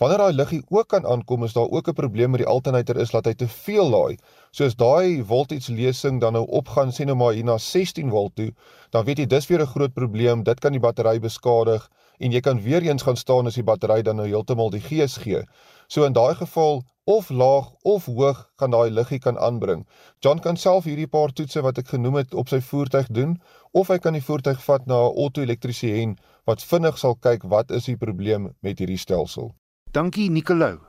[0.00, 3.12] Wanneer daai liggie ook kan aankom, is daar ook 'n probleem met die alternator is
[3.12, 4.16] dat hy te veel laai.
[4.52, 8.34] So as daai voltage lesing dan nou opgaan sien nou maar hier na 16 volt
[8.36, 8.54] toe,
[8.90, 10.42] dan weet jy dis weer 'n groot probleem.
[10.42, 14.02] Dit kan die battery beskadig en jy kan weer eens gaan staan as die battery
[14.02, 15.44] dan nou heeltemal die gees gee.
[15.88, 19.86] So in daai geval of laag of hoog gaan daai liggie kan aanbring.
[20.18, 23.36] John kan self hierdie paar toetse wat ek genoem het op sy voertuig doen
[23.70, 26.16] of hy kan die voertuig vat na 'n auto-elektriesien
[26.50, 29.54] wat vinnig sal kyk wat is die probleem met hierdie stelsel.
[29.92, 30.80] Dankie Nicolou.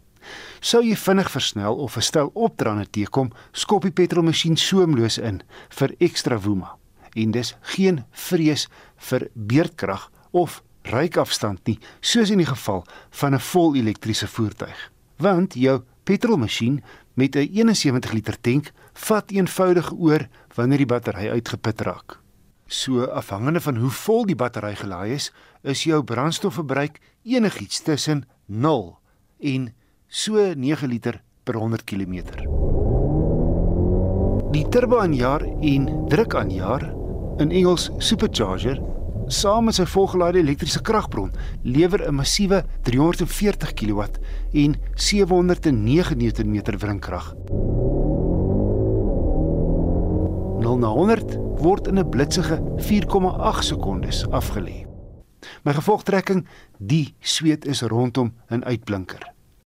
[0.59, 5.95] Sou jy vinnig versnel of 'n stel opdraande teekom, skop die petrolmasjien soemloos in vir
[5.99, 6.77] ekstra woema.
[7.15, 13.39] En dis geen vrees vir beerdkrag of ryikafstand nie, soos in die geval van 'n
[13.39, 14.91] vol elektriese voertuig.
[15.17, 16.83] Want jou petrolmasjien
[17.13, 22.20] met 'n 71 liter tank vat eenvoudig oor wanneer die battery uitgeput raak.
[22.71, 25.25] So afhangende van hoe vol die battery gelaai is,
[25.67, 28.85] is jou brandstofverbruik enigiets tussen 0
[29.43, 29.65] en
[30.07, 32.15] so 9 liter per 100 km.
[34.55, 35.43] Die turboaanjaer
[35.73, 36.87] en drukaanjaer
[37.43, 38.79] in Engels supercharger
[39.27, 41.35] saam met sy volgelaaide elektriese kragbron
[41.67, 44.07] lewer 'n massiewe 340 kW
[44.53, 47.35] en 709 Nm wrinkrag.
[50.61, 54.85] 0 na 100 word in 'n blitsige 4,8 sekondes afgelê.
[55.63, 56.47] My gevolgtrekking,
[56.77, 59.33] die sweet is rondom 'n uitblinker.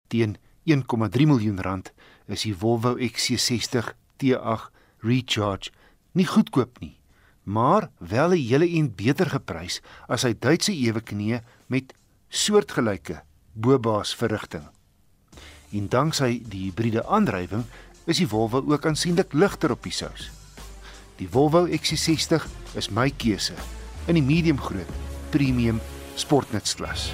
[0.09, 1.93] Teen 1,3 miljoen rand
[2.26, 5.70] is die Volvo XC60 T8 Recharge
[6.12, 7.01] nie goedkoop nie,
[7.43, 11.95] maar wel 'n hele en beter geprys as hy Duitse eweknie met
[12.28, 13.22] soortgelyke
[13.53, 14.64] bobaas verrigting.
[15.72, 17.64] En danksy die hybride aandrywing
[18.07, 20.34] is die Volvo ook aansienlik ligter op die sous.
[21.16, 22.42] Die Volvo XC60
[22.74, 23.54] is my keuse
[24.10, 24.90] in die medium groot
[25.30, 25.80] premium
[26.18, 27.12] sportnutsklas.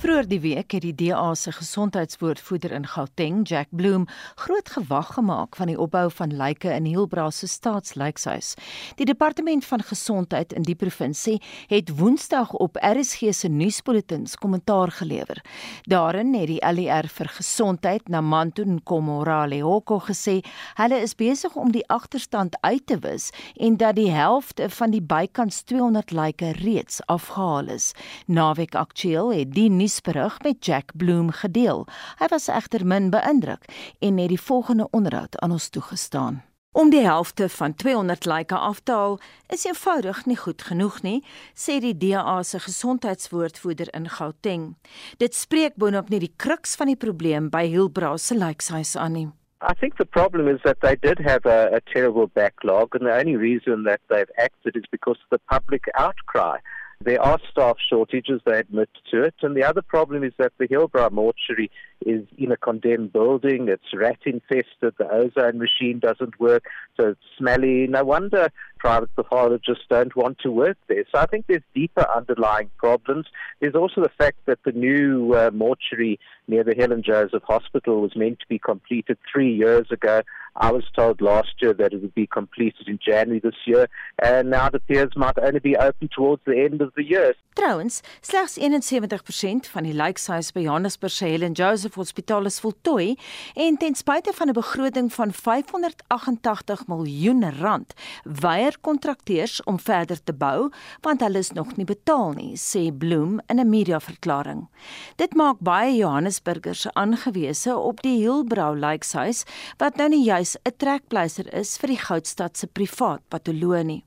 [0.00, 5.56] Vroeger die week het die DA se gesondheidswoordvoerder in Gauteng, Jack Bloem, groot gewag gemaak
[5.56, 8.54] van die opbou van lyke in Hielbra se staatslykshuis.
[8.96, 11.36] Die departement van gesondheid in die provinsie
[11.68, 15.42] het Woensdag op RSG se nuusbulletins kommentaar gelewer.
[15.84, 20.38] Daarin het die LER vir gesondheid Namantu Nkomorale Hoko gesê
[20.80, 23.28] hulle is besig om die agterstand uit te wis
[23.60, 27.92] en dat die helfte van die bykans 200 lyke reeds afgehaal is.
[28.26, 31.86] Naweek aktueel het die nuusberig met Jack Bloom gedeel.
[32.18, 33.64] Hy was egter min beïndruk
[33.98, 36.42] en het die volgende onderhoud aan ons toegestaan.
[36.72, 39.18] Om die helfte van 200 lyke af te haal
[39.48, 41.24] is eenvoudig nie goed genoeg nie,
[41.54, 44.76] sê die DA se gesondheidswoordvoerder in Gauteng.
[45.18, 49.28] Dit spreek boonop nie die kruks van die probleem by Hillbra se lykshuis aan nie.
[49.60, 53.12] I think the problem is that they did have a, a terrible backlog, and the
[53.12, 56.58] only reason that they've acted is because of the public outcry.
[57.02, 59.34] There are staff shortages, they admit to it.
[59.40, 61.70] And the other problem is that the Hillbrow mortuary
[62.04, 63.68] is in a condemned building.
[63.68, 64.94] It's rat infested.
[64.98, 66.64] The ozone machine doesn't work.
[66.98, 67.86] So it's smelly.
[67.86, 71.04] No wonder private pathologists don't want to work there.
[71.12, 73.26] So I think there's deeper underlying problems.
[73.60, 76.18] There's also the fact that the new uh, mortuary
[76.48, 80.22] near the Helen Joseph Hospital was meant to be completed three years ago.
[80.56, 83.86] I was told last year that it would be completed in January this year,
[84.22, 87.34] and now it appears might only be open towards the end of the year.
[87.54, 93.16] Trouwens, slegs 71% van die lijkhuis by Johannesburg se Helen Joseph Hospitaal is voltooi
[93.54, 100.32] en ten spyte van 'n begroting van 588 miljoen rand, weier kontrakteurs om verder te
[100.32, 100.70] bou
[101.02, 104.68] want hulle is nog nie betaal nie, sê Bloem in 'n mediaverklaring.
[105.16, 109.44] Dit maak baie Johannesburgers aangewese op die Hillbrow lijkhuis
[109.78, 114.04] wat nou nie juis 'n trekpleister is vir die Goudstad se privaat patologie.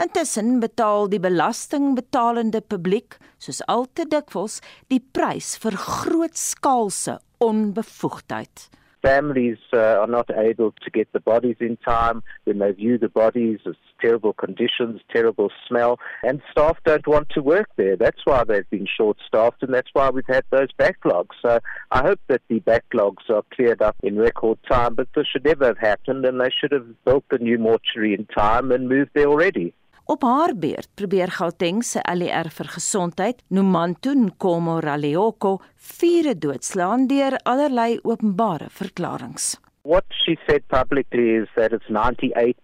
[0.00, 8.70] Intussen betaal die belastingbetalende publiek, soos al te dikwels, die prys vir grootskaalse onbevoegdheid.
[9.02, 12.22] families uh, are not able to get the bodies in time.
[12.44, 17.42] When they view the bodies, it's terrible conditions, terrible smell, and staff don't want to
[17.42, 17.96] work there.
[17.96, 21.34] That's why they've been short staffed, and that's why we've had those backlogs.
[21.42, 21.58] So
[21.90, 25.66] I hope that the backlogs are cleared up in record time, but this should never
[25.66, 29.28] have happened, and they should have built the new mortuary in time and moved there
[29.28, 29.74] already.
[30.10, 37.36] Op haar beurt probeer Gauteng se LER vir gesondheid, Nomantu Nkomo Raleoko, vure doodslaan deur
[37.46, 39.60] allerlei openbare verklaringe.
[39.82, 42.54] What she said publicly is that it's 98%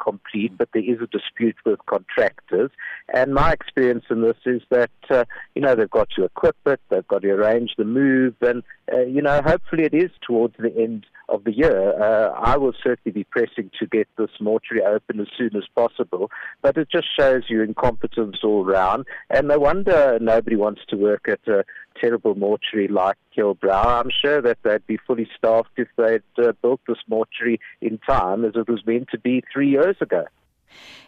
[0.00, 2.72] complete, but there is a dispute with contractors.
[3.14, 6.80] And my experience in this is that, uh, you know, they've got to equip it,
[6.88, 10.74] they've got to arrange the move, and, uh, you know, hopefully it is towards the
[10.76, 12.00] end of the year.
[12.00, 16.30] Uh, I will certainly be pressing to get this mortuary open as soon as possible,
[16.62, 19.06] but it just shows you incompetence all round.
[19.30, 21.64] And no wonder nobody wants to work at a
[22.00, 24.00] terrible mortuary like Kilbrow.
[24.00, 28.44] I'm sure that they'd be fully staffed if they'd uh, built this mortuary in time
[28.44, 30.26] as it was meant to be three years ago.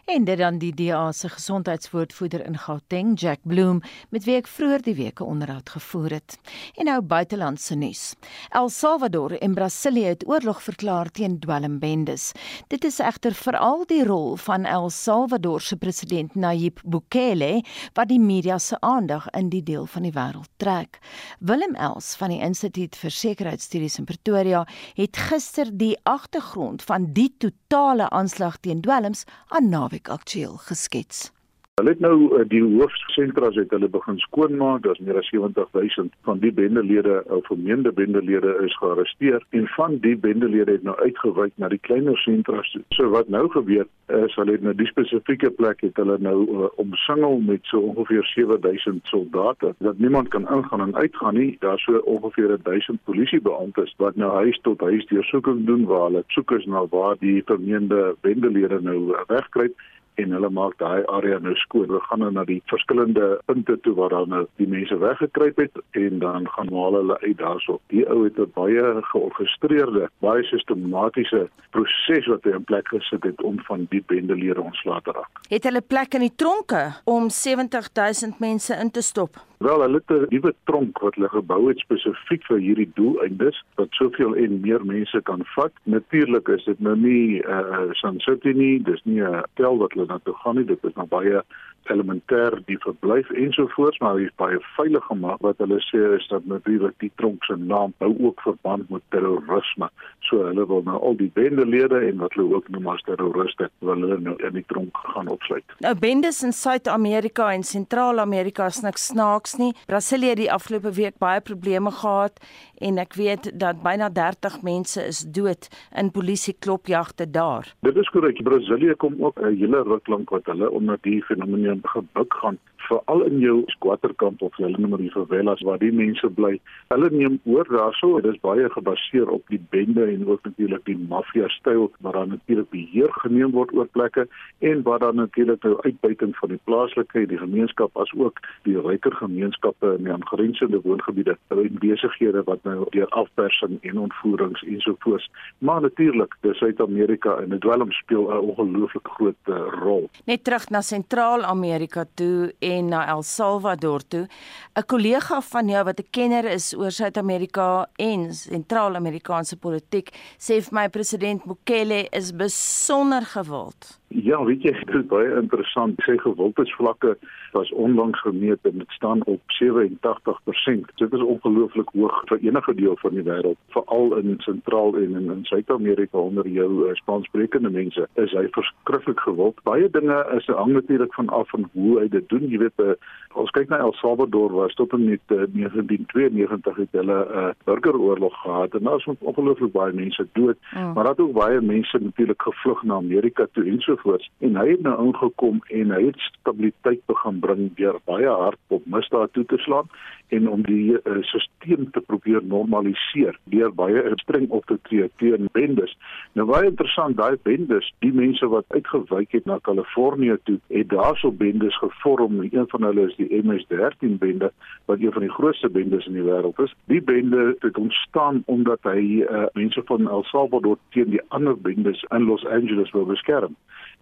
[0.05, 4.81] En dit dan die DA se gesondheidswoordvoerder in Gauteng, Jack Bloem, met wie ek vroeër
[4.81, 6.37] die week 'n onderhoud gevoer het.
[6.75, 8.15] En nou buitelandse nuus.
[8.49, 12.31] El Salvador en Brasilië het oorlog verklaar teen dwelmbendes.
[12.67, 17.63] Dit is egter veral die rol van El Salvador se president Nayib Bukele
[17.93, 20.99] wat die media se aandag in die deel van die wêreld trek.
[21.39, 24.65] Willem Els van die Instituut vir Sekuriteitsstudies in Pretoria
[24.97, 29.25] het gister die agtergrond van die totale aanslag teen dwelms
[29.59, 31.31] aan naweek aktueel geskets.
[31.79, 34.81] Hulle het nou uh, die hoofsentras het hulle begin skoonmaak.
[34.83, 40.17] Daar's meer as 70000 van die bendelede of vermeende bendelede is gearresteer en van die
[40.17, 42.73] bendelede het nou uitgewyk na die kleiner sentras.
[42.97, 46.67] So wat nou gebeur is hulle het nou die spesifieke plek het hulle nou uh,
[46.83, 51.55] omsingel met so ongeveer 7000 soldate dat niemand kan ingaan en uitgaan nie.
[51.63, 56.51] Daar's so ongeveer 1000 polisiebeamptes wat nou huis tot huis deursoeking doen waar hulle soek
[56.59, 59.79] is na waar die vermeende bendelede nou uh, wegkruip
[60.21, 61.87] en hulle maak daai area nou skoon.
[61.91, 65.81] We gaan nou na die verskillende punte toe waar dan nou die mense weggekruip het
[65.91, 67.79] en dan gaan haal hulle uit daarso.
[67.93, 73.41] Die ou het 'n baie georgestreerde, baie sistematiese proses wat hy in plek gesit het
[73.41, 75.43] om van die bendelede ontslae te raak.
[75.49, 79.48] Het hulle plek in die tronke om 70000 mense in te stop?
[79.59, 83.87] Wel, hulle het 'n nuwe tronk wat hulle gebou het spesifiek vir hierdie doeleindes wat
[83.91, 85.73] soveel en meer mense kan vat.
[85.83, 89.93] Natuurlik is dit nou nie 'n uh, San City nie, dis nie 'n hotel wat
[89.93, 91.43] hulle na toe gaan nie, dit is nog baie
[91.83, 95.41] elementêr die verblyf ensovoorts maar hy is baie veilig gemaak.
[95.45, 99.89] Wat hulle sê is dat natuurlik die tronk se naam hou ook verband met terrorisme.
[100.27, 103.95] So hulle wil nou al die bendelede en wat hulle ook noem as terroriste wil
[104.03, 105.65] hulle nou in die tronk gaan opsluit.
[105.85, 109.73] Nou bendes in Suid-Amerika en Sentraal-Amerika is niks snaaks nie.
[109.87, 112.39] Brasilië het die afgelope week baie probleme gehad
[112.79, 115.67] en ek weet dat byna 30 mense is dood
[115.97, 117.67] in polisie klopjagte daar.
[117.85, 121.78] Dit is korrek Brasilië kom ook 'n hele ruk lank wat hulle onder die fenomeen
[121.83, 122.57] gebuk gaan
[122.89, 126.55] veral in jou squatterkamp of hulle noem die favelas waar die mense bly.
[126.93, 130.97] Hulle neem oor daarso, dit is baie gebaseer op die bende en ook natuurlik die
[131.11, 134.27] maffia styl waar dan natuurlik beheer geneem word oor plekke
[134.71, 139.15] en waar dan natuurlik nou uitbuiting van die plaaslike, die gemeenskap as ook die ryker
[139.21, 145.29] gemeenskappe in die aangrensende woongebiede en besighede wat nou deur afpersing en ontvoerings ensovoorts.
[145.57, 150.09] Maar natuurlik, dis Suid-Amerika en dit dwelm speel 'n ongelooflik groot uh, rol.
[150.25, 154.27] Net terug na Sentraal-Amerika toe en na El Salvador toe.
[154.75, 160.73] 'n Kollega van jou wat 'n kenner is oor Suid-Amerika en Sentraal-Amerikaanse politiek, sê vir
[160.73, 163.98] my president Bukele is besonder gewild.
[164.09, 165.99] Ja, weet jy, dit is baie interessant.
[166.01, 167.11] Sy gewildheidsvlakke
[167.53, 170.89] was onlangs gemeet en dit staan op 87%.
[170.97, 175.29] Dit is ongelooflik hoog vir enige deel van die wêreld, veral in Sentraal en in,
[175.35, 178.07] in Suid-Amerika onder jou uh, Spaanssprekende mense.
[178.17, 179.61] Is hy verskriklik gewild.
[179.69, 182.49] Baie dinge is hang natuurlik van af van hoe hy dit doen.
[182.49, 182.97] Jy weet, uh,
[183.37, 187.53] ons kyk na El Salvador was tot en met uh, 1992 het hulle 'n uh,
[187.69, 190.93] burgeroorlog gehad en daar is ongelooflik baie mense dood, mm.
[190.93, 194.29] maar daar het ook baie mense natuurlik gevlug na Amerika toe en so voort.
[194.39, 198.85] En hy het nou ingekom en hy het stabiliteit begin bring deur baie hard op
[198.85, 199.89] misdaad toe te slaan
[200.27, 201.47] en om die uh, stelsel
[201.91, 205.95] te probeer normaliseer deur baie streng op te tree teen bendes.
[206.37, 211.31] Nou baie interessant, daai bendes, die mense wat uitgewyk het na Kalifornië toe, het daarso
[211.31, 212.41] bendes gevorm.
[212.41, 214.51] Een van hulle is die MS13 bende
[214.85, 216.75] wat een van die grootste bendes in die wêreld is.
[216.91, 222.05] Die bende het ontstaan omdat hy uh, mense van El Salvador teen die ander bendes
[222.09, 223.57] in Los Angeles wil beskerm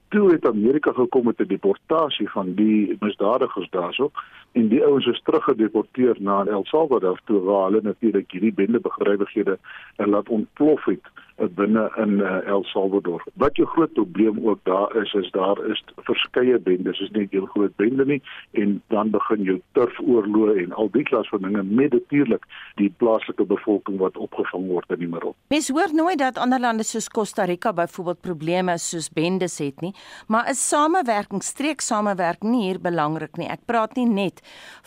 [0.10, 4.12] toe het Amerika gekom met 'n deportasie van die misdadigers daarso
[4.52, 9.58] en die ouens is teruggedeporteer na El Salvador toe waar hulle natuurlik hierdie bende begrywighede
[9.96, 11.06] en laat ontplof het
[11.38, 13.24] binne in uh, El Salvador.
[13.34, 17.48] Wat jou groot probleem ook daar is is daar is verskeie bendes, is nie 'n
[17.48, 21.94] groot bende nie en dan begin jou turfoorloë en al die klas van dinge met
[21.94, 22.46] natuurlik
[22.76, 25.36] die plaaslike bevolking wat opgevang word in die middel.
[25.48, 29.94] Mens hoor nooit dat ander lande soos Costa Rica byvoorbeeld probleme soos bendes het nie,
[30.28, 33.50] maar is samewerking, streek samewerking hier belangrik nie.
[33.52, 34.42] Ek praat nie net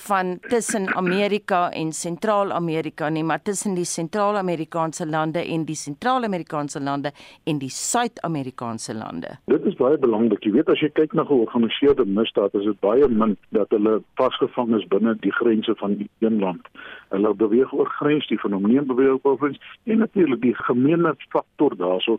[0.07, 6.81] van tussen Amerika en Sentraal-Amerika nie, maar tussen die Sentraal-Amerikaanse lande en die Sentraal Noord-Amerikaanse
[6.81, 7.13] lande
[7.45, 9.39] en die Suid-Amerikaanse lande?
[9.47, 10.45] Dit is baie belangrik.
[10.45, 14.75] Jy weet as jy kyk na georganiseerde misdaad, is dit baie min dat hulle vasgevang
[14.79, 16.69] is binne die grense van die een land.
[17.11, 22.19] Hulle beweeg oor grens, die fenomeen beweeg oor grens en natuurlik die gemeene faktor daarso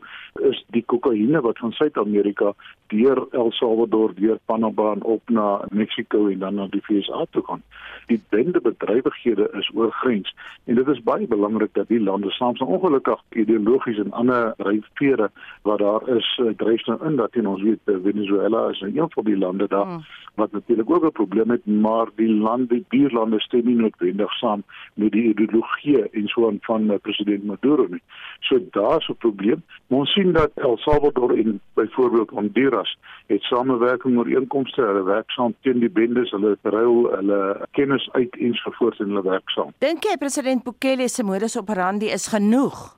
[0.52, 2.54] is die kokaine wat van Suid-Amerika
[2.92, 7.44] deur El Salvador, deur Panama en op na Mexiko en dan na die VSA toe
[7.48, 7.64] gaan.
[8.08, 10.34] Die bende bedrywighede is oor grens
[10.66, 15.30] en dit is baie belangrik dat die lande saam so ongelukkig ideologies en ander ryfvere
[15.68, 19.10] wat daar is eh, dryf nou in dat in ons weet eh, Venezuela is een
[19.16, 20.04] van die lande daar hmm.
[20.36, 24.64] wat natuurlik ook 'n probleem het maar die lande die buurlande stem nie noodwendig saam
[24.94, 28.02] met die ideologie en so aan van uh, president Maduro nie.
[28.40, 29.64] So daar's 'n probleem.
[29.88, 35.54] Ons sien dat El Salvador en byvoorbeeld Honduras het samewerking oor inkomste, hulle werk saam
[35.62, 39.74] teen die bendes, hulle ruil hulle kennis uit ensovoorts en hulle werk saam.
[39.78, 42.98] Dink jy president Bukele se modus operandi is genoeg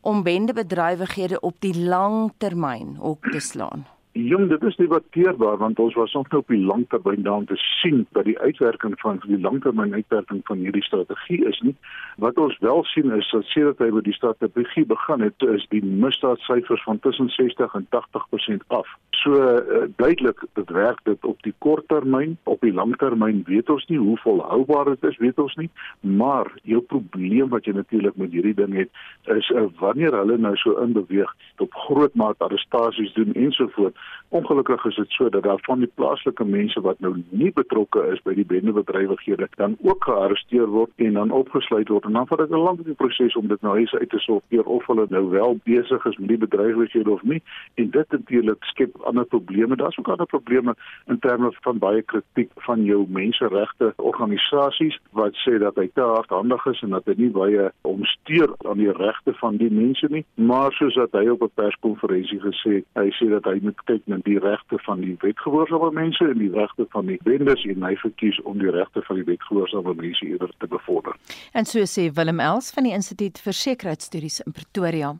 [0.00, 3.86] om bendebedrywighede op die lang termyn op te slaan?
[4.14, 8.06] Jong, dit is debatteerbaar want ons was nog nou op die langtermyn daan te sien
[8.10, 11.76] dat die uitwerking van die langtermyn uitwerking van hierdie strategie is nie.
[12.16, 15.84] Wat ons wel sien is dat sedert hy met die strategie begin het, is die
[15.84, 18.88] misdaadsyfers van tussen 60 en 80% af.
[19.22, 23.84] So uh, duidelik dit werk dit op die kort termyn, op die langtermyn weet ons
[23.86, 25.68] nie hoe volhoubaar dit is, weet ons nie,
[26.00, 28.90] maar jou probleem wat jy natuurlik met hierdie ding het
[29.36, 31.30] is uh, wanneer hulle nou so inbeweeg
[31.62, 36.44] op groot maat arrestasies doen ensovoorts Ongelukkig is dit so dat daar van die plaaslike
[36.44, 41.34] mense wat nou nie betrokke is by die bendebedrywighede dan ook gearresteer word en dan
[41.36, 42.08] opgesluit word.
[42.08, 44.86] En dan vat dit 'n lang proses om dit nou eens uit te sorteer of
[44.86, 47.42] hulle nou wel besig is met die bedrywighede of nie.
[47.74, 49.76] En dit natuurlik skep ander probleme.
[49.76, 50.74] Daar's ook ander probleme
[51.06, 56.64] in terme van baie kritiek van jou menseregte organisasies wat sê dat hy te hardhandig
[56.72, 60.72] is en dat hy nie baie omsteer aan die regte van die mense nie, maar
[60.78, 64.18] soos dat hy op 'n perskonferensie gesê het, hy sê dat hy moet kyk na
[64.24, 68.40] die regte van die wetgehoorsame mense en die regte van die wenders en hy verkies
[68.42, 71.16] om die regte van die wetgehoorsame mense eerder te bevorder.
[71.52, 75.16] En so sê Willem Els van die Instituut vir Sekuriteitsstudies in Pretoria.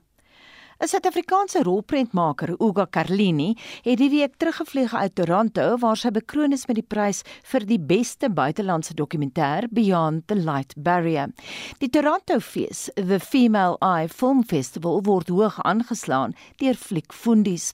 [0.83, 3.53] 'n Suid-Afrikaanse rolprentmaker, Uga Carlini,
[3.85, 7.21] het die week teruggevlieg uit Toronto waar sy bekroon is met die prys
[7.53, 11.31] vir die beste buitelandse dokumentêr Beyond the Light Barrier.
[11.79, 17.69] Die Toronto Fees, the Female Eye Film Festival, word hoog aangeslaan deur Fliekfundies.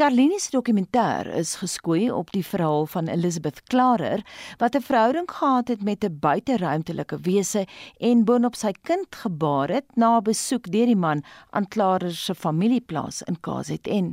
[0.00, 4.24] Carlini se dokumentêr is geskoei op die verhaal van Elizabeth Klarer
[4.56, 7.66] wat 'n verhouding gehad het met 'n buiteruimtelike wese
[8.00, 12.34] en boonop sy kind gebaar het na 'n besoek deur die man aan Klarer se
[12.54, 14.12] familieplaas in KZN.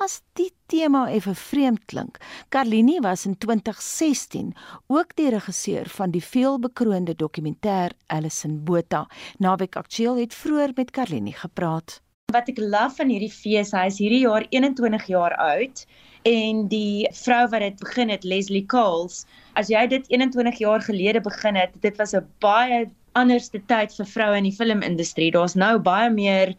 [0.00, 2.18] As die tema effe vreemd klink,
[2.48, 4.54] Carlini was in 2016
[4.88, 9.04] ook die regisseur van die veelbekroonde dokumentêr Alison Botha.
[9.38, 12.00] Naweek Aktueel het vroeër met Carlini gepraat.
[12.32, 15.84] Wat ek love van hierdie fees, hy is hierdie jaar 21 jaar oud
[16.24, 19.26] en die vrou wat dit begin het, Leslie Coles,
[19.60, 24.06] as jy dit 21 jaar gelede begin het, dit was 'n baie anderste tyd vir
[24.06, 25.30] vroue in die filmindustrie.
[25.34, 26.54] Daar's nou baie meer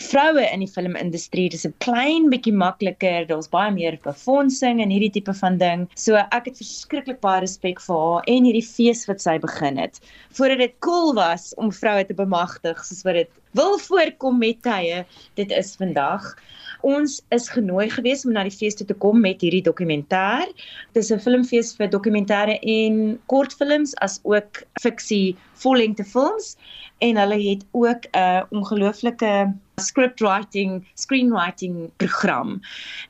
[0.00, 5.12] vroue in die filmindustrie dis 'n klein bietjie makliker daar's baie meer befondsing en hierdie
[5.16, 5.88] tipe van ding.
[5.94, 10.00] So ek het verskriklik baie respek vir haar en hierdie fees wat sy begin het.
[10.32, 15.04] Voordat dit cool was om vroue te bemagtig soos wat dit wil voorkom met tye
[15.34, 16.34] dit is vandag.
[16.82, 20.50] Ons is genooi gewees om na die fees te kom met hierdie dokumentêr.
[20.92, 26.56] Dit is 'n filmfees vir dokumentêre en kortfilms as ook fiksie vollengte films
[27.04, 32.60] en hulle het ook 'n ongelooflike script writing, screenwriting program.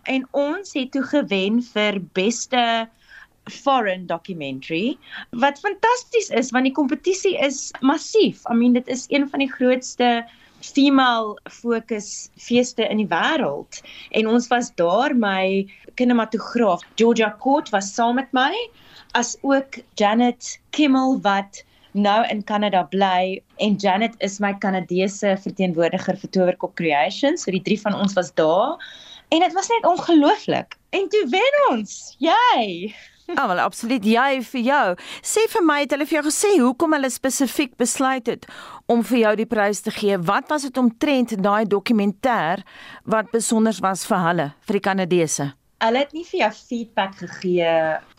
[0.03, 2.89] En ons het toe gewen vir beste
[3.45, 4.97] foreign documentary
[5.31, 8.41] wat fantasties is want die kompetisie is massief.
[8.51, 10.25] I mean dit is een van die grootste
[10.61, 17.93] female fokus feeste in die wêreld en ons was daar my kinematograaf Georgia Court was
[17.95, 18.53] saam met my
[19.13, 21.65] as ook Janet Kimmel wat
[21.95, 27.45] nou in Kanada bly en Janet is my Kanadese verteenwoordiger vir Towerkop Creations.
[27.45, 28.77] So die drie van ons was daar
[29.31, 30.79] en dit was net ongelooflik.
[30.95, 32.15] En toe wen ons.
[32.23, 32.93] Jy.
[33.27, 34.85] Ja, wel absoluut jy vir jou.
[35.25, 38.47] Sê vir my het hulle vir jou gesê hoekom hulle spesifiek besluit het
[38.91, 40.19] om vir jou die prys te gee?
[40.21, 42.67] Wat was dit omtrent daai dokumentêr
[43.09, 45.53] wat besonder was vir hulle, vir die Kanadese?
[45.85, 47.73] Hulle het nie vir jou feedback gegee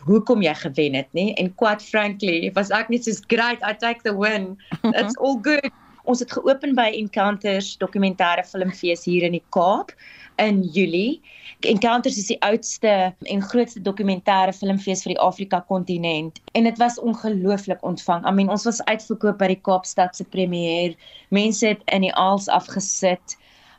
[0.06, 1.32] hoekom jy gewen het nie.
[1.40, 4.54] En quite frankly was ek net soos great I take the win.
[4.94, 5.66] It's all good.
[6.06, 9.90] Ons het geopen by Encounters dokumentêre filmfees hier in die Kaap
[10.38, 11.18] in Julie.
[11.66, 12.92] Encounters is die oudste
[13.32, 18.22] en grootste dokumentêre filmfees vir die Afrika kontinent en dit was ongelooflik ontvang.
[18.22, 20.94] I mean ons was uitverkoop by die Kaapstad se premier.
[21.34, 23.34] Mense het in die aals afgesit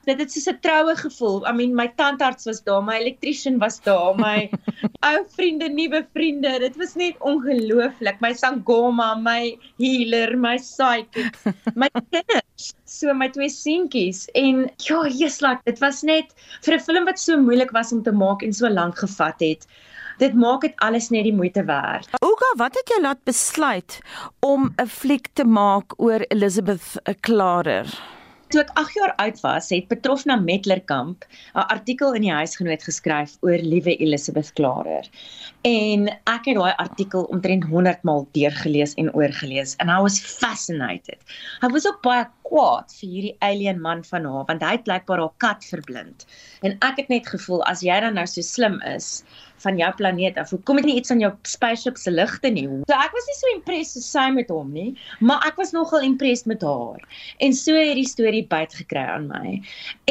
[0.07, 1.45] dit het soos 'n troue gevoel.
[1.49, 4.49] I mean, my tandarts was daar, my elektriesien was daar, my
[5.09, 6.59] ou vriende, nuwe vriende.
[6.59, 8.21] Dit was net ongelooflik.
[8.23, 11.35] My sangoma, my healer, my psychic,
[11.81, 16.33] my kinders, so my twee seentjies en ja, Jesus, like, dit was net
[16.63, 19.67] vir 'n film wat so moeilik was om te maak en so lank gevat het.
[20.17, 22.09] Dit maak dit alles net die moeite werd.
[22.25, 23.99] Oga, wat het jou laat besluit
[24.39, 28.16] om 'n fliek te maak oor Elizabeth Klarer?
[28.47, 33.33] Toe ek 8 jaar oud was, het Petrofna Metlerkamp 'n artikel in die huisgenoot geskryf
[33.43, 35.09] oor liewe Elizabeth Klarer.
[35.67, 41.19] En ek het daai artikel omtrent 100 maal deurgelees en oorgelees and I was fascinated.
[41.59, 45.23] Ek was ook baie kwaad vir hierdie alien man van haar want hy het blykbaar
[45.23, 46.27] haar kat verblind.
[46.65, 49.21] En ek het net gevoel as jy dan nou so slim is,
[49.63, 50.49] van jou planeet af.
[50.49, 52.65] Hoekom het nie iets aan jou spaceship se ligte nie?
[52.89, 54.89] So ek was nie so impressed so sy met hom nie,
[55.19, 57.01] maar ek was nogal impressed met haar.
[57.43, 59.57] En so het die storie byt gekry aan my.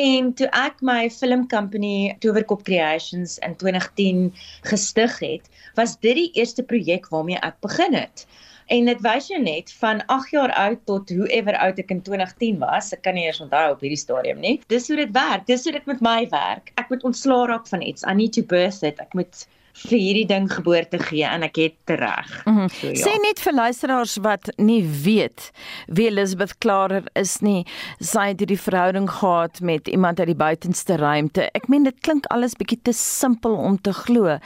[0.02, 4.32] En toe ek my film company Towerkop Creations in 2010
[4.66, 8.26] gestig het, was dit die eerste projek waarmee ek begin het.
[8.66, 12.58] En dit wys jou net van 8 jaar oud tot hoever oud ek in 2010
[12.62, 12.92] was.
[12.96, 14.56] Ek kan nie eers onthou op hierdie stadium nie.
[14.72, 15.46] Dis hoe dit werk.
[15.46, 16.72] Dis hoe dit met my werk.
[16.80, 18.02] Ek moet ontslaa raak van iets.
[18.02, 18.98] I need to birth it.
[19.02, 19.46] Ek moet
[19.76, 22.30] vir hierdie ding geboorte gee en ek het tereg.
[22.46, 22.68] Mm -hmm.
[22.68, 23.04] so, ja.
[23.04, 25.50] Sê net vir luisteraars wat nie weet
[25.86, 27.66] wie Elizabeth Klarer is nie,
[28.00, 31.50] sy het hierdie verhouding gehad met iemand uit die buitenste ruimte.
[31.52, 34.38] Ek meen dit klink alles bietjie te simpel om te glo.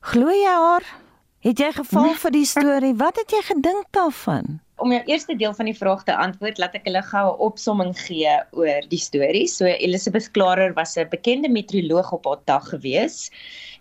[0.00, 1.07] Glo jy haar?
[1.46, 2.96] Het jy geval vir die storie?
[2.98, 4.58] Wat het jy gedink daarvan?
[4.82, 7.94] Om jou eerste deel van die vraag te antwoord, laat ek hulle gou 'n opsomming
[7.98, 9.46] gee oor die storie.
[9.46, 13.30] So Elizabeth Klarer was 'n bekende meteoroloog op haar dag gewees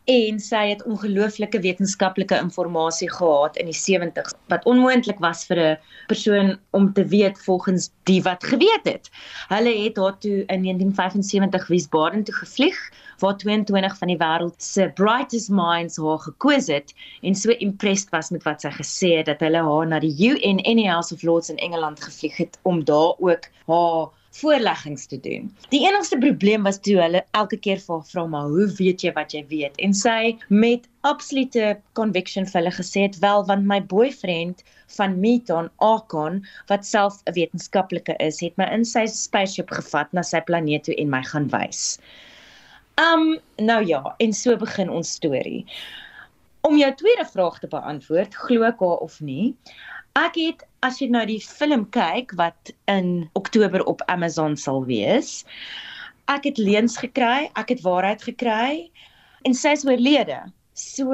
[0.05, 5.77] en sy het ongelooflike wetenskaplike inligting gehad in die 70s wat onmoontlik was vir 'n
[6.07, 9.09] persoon om te weet volgens die wat geweet het.
[9.49, 12.77] Hulle het haar toe in 1975 Wiesbaden toe gevlieg
[13.19, 18.29] waar 22 van die wêreld se brightest minds haar gekoos het en so impressed was
[18.29, 21.23] met wat sy gesê het dat hulle haar na die UN in die House of
[21.23, 24.07] Lords in Engeland gevlieg het om daar ook haar
[24.37, 25.47] voorleggings te doen.
[25.69, 29.13] Die enigste probleem was toe hulle elke keer vir haar vra maar hoe weet jy
[29.15, 33.79] wat jy weet en sy met absolute conviction vir hulle gesê het wel want my
[33.93, 34.63] boyfriend
[34.97, 40.21] van Meton Akon wat self 'n wetenskaplike is het my in sy spaceship gevat na
[40.21, 41.97] sy planeet toe en my gaan wys.
[42.97, 45.65] Um nou ja, en so begin ons storie.
[46.65, 49.53] Om jou tweede vraag te beantwoord, glo ek haar of nie?
[50.17, 55.43] Ek het as jy nou die film kyk wat in Oktober op Amazon sal wees,
[56.33, 58.89] ek het leuns gekry, ek het waarheid gekry
[59.45, 60.41] en sy is oorlede.
[60.73, 61.13] So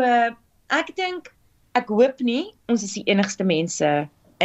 [0.71, 1.27] ek dink
[1.75, 3.91] ek hoop nie ons is die enigste mense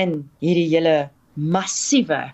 [0.00, 0.96] in hierdie hele
[1.38, 2.26] massiewe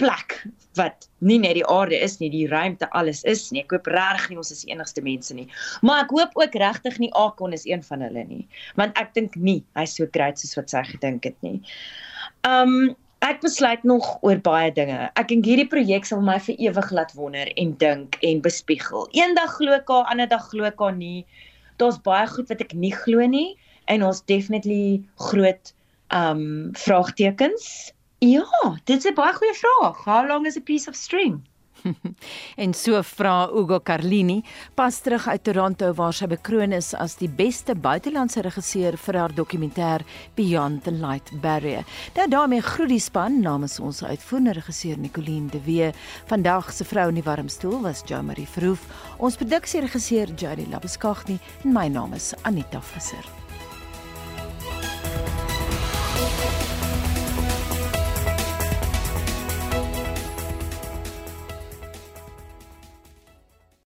[0.00, 0.36] plek
[0.78, 3.64] wat nie net die aarde is nie, die ruimte alles is nie.
[3.64, 5.46] Ek hoop regtig nie ons is die enigste mense nie.
[5.86, 8.42] Maar ek hoop ook regtig nie Akon is een van hulle nie,
[8.80, 11.58] want ek dink nie hy's so groot soos wat sy gedink het nie.
[12.48, 15.10] Um ek besluit nog oor baie dinge.
[15.20, 19.10] Ek dink hierdie projek sal my vir ewig laat wonder en dink en bespiegel.
[19.12, 21.26] Eendag glo ek ander dag glo ek nie.
[21.76, 23.58] Daar's baie goed wat ek nie glo nie
[23.92, 25.74] en ons definitely groot
[26.16, 28.44] um vraagtekens Ja,
[28.84, 30.04] dit is 'n baie goeie vraag.
[30.04, 31.48] How long is a piece of string?
[32.64, 34.44] en so vra Ugo Carlini
[34.74, 39.34] pas terug uit Toronto waar sy bekroon is as die beste buitelandse regisseur vir haar
[39.34, 40.04] dokumentêr
[40.34, 41.84] Beyond the Light Barrier.
[42.14, 45.92] Nou daarmee groet die span namens ons uitvoerende regisseur Nicoline de Wee.
[46.26, 48.84] Vandag se vrou in die warm stoel was Jo Marie Verhoef.
[49.16, 53.24] Ons produksieregisseur Jody Labuskaghni en my naam is Anita Visser.
[56.20, 56.69] Thank you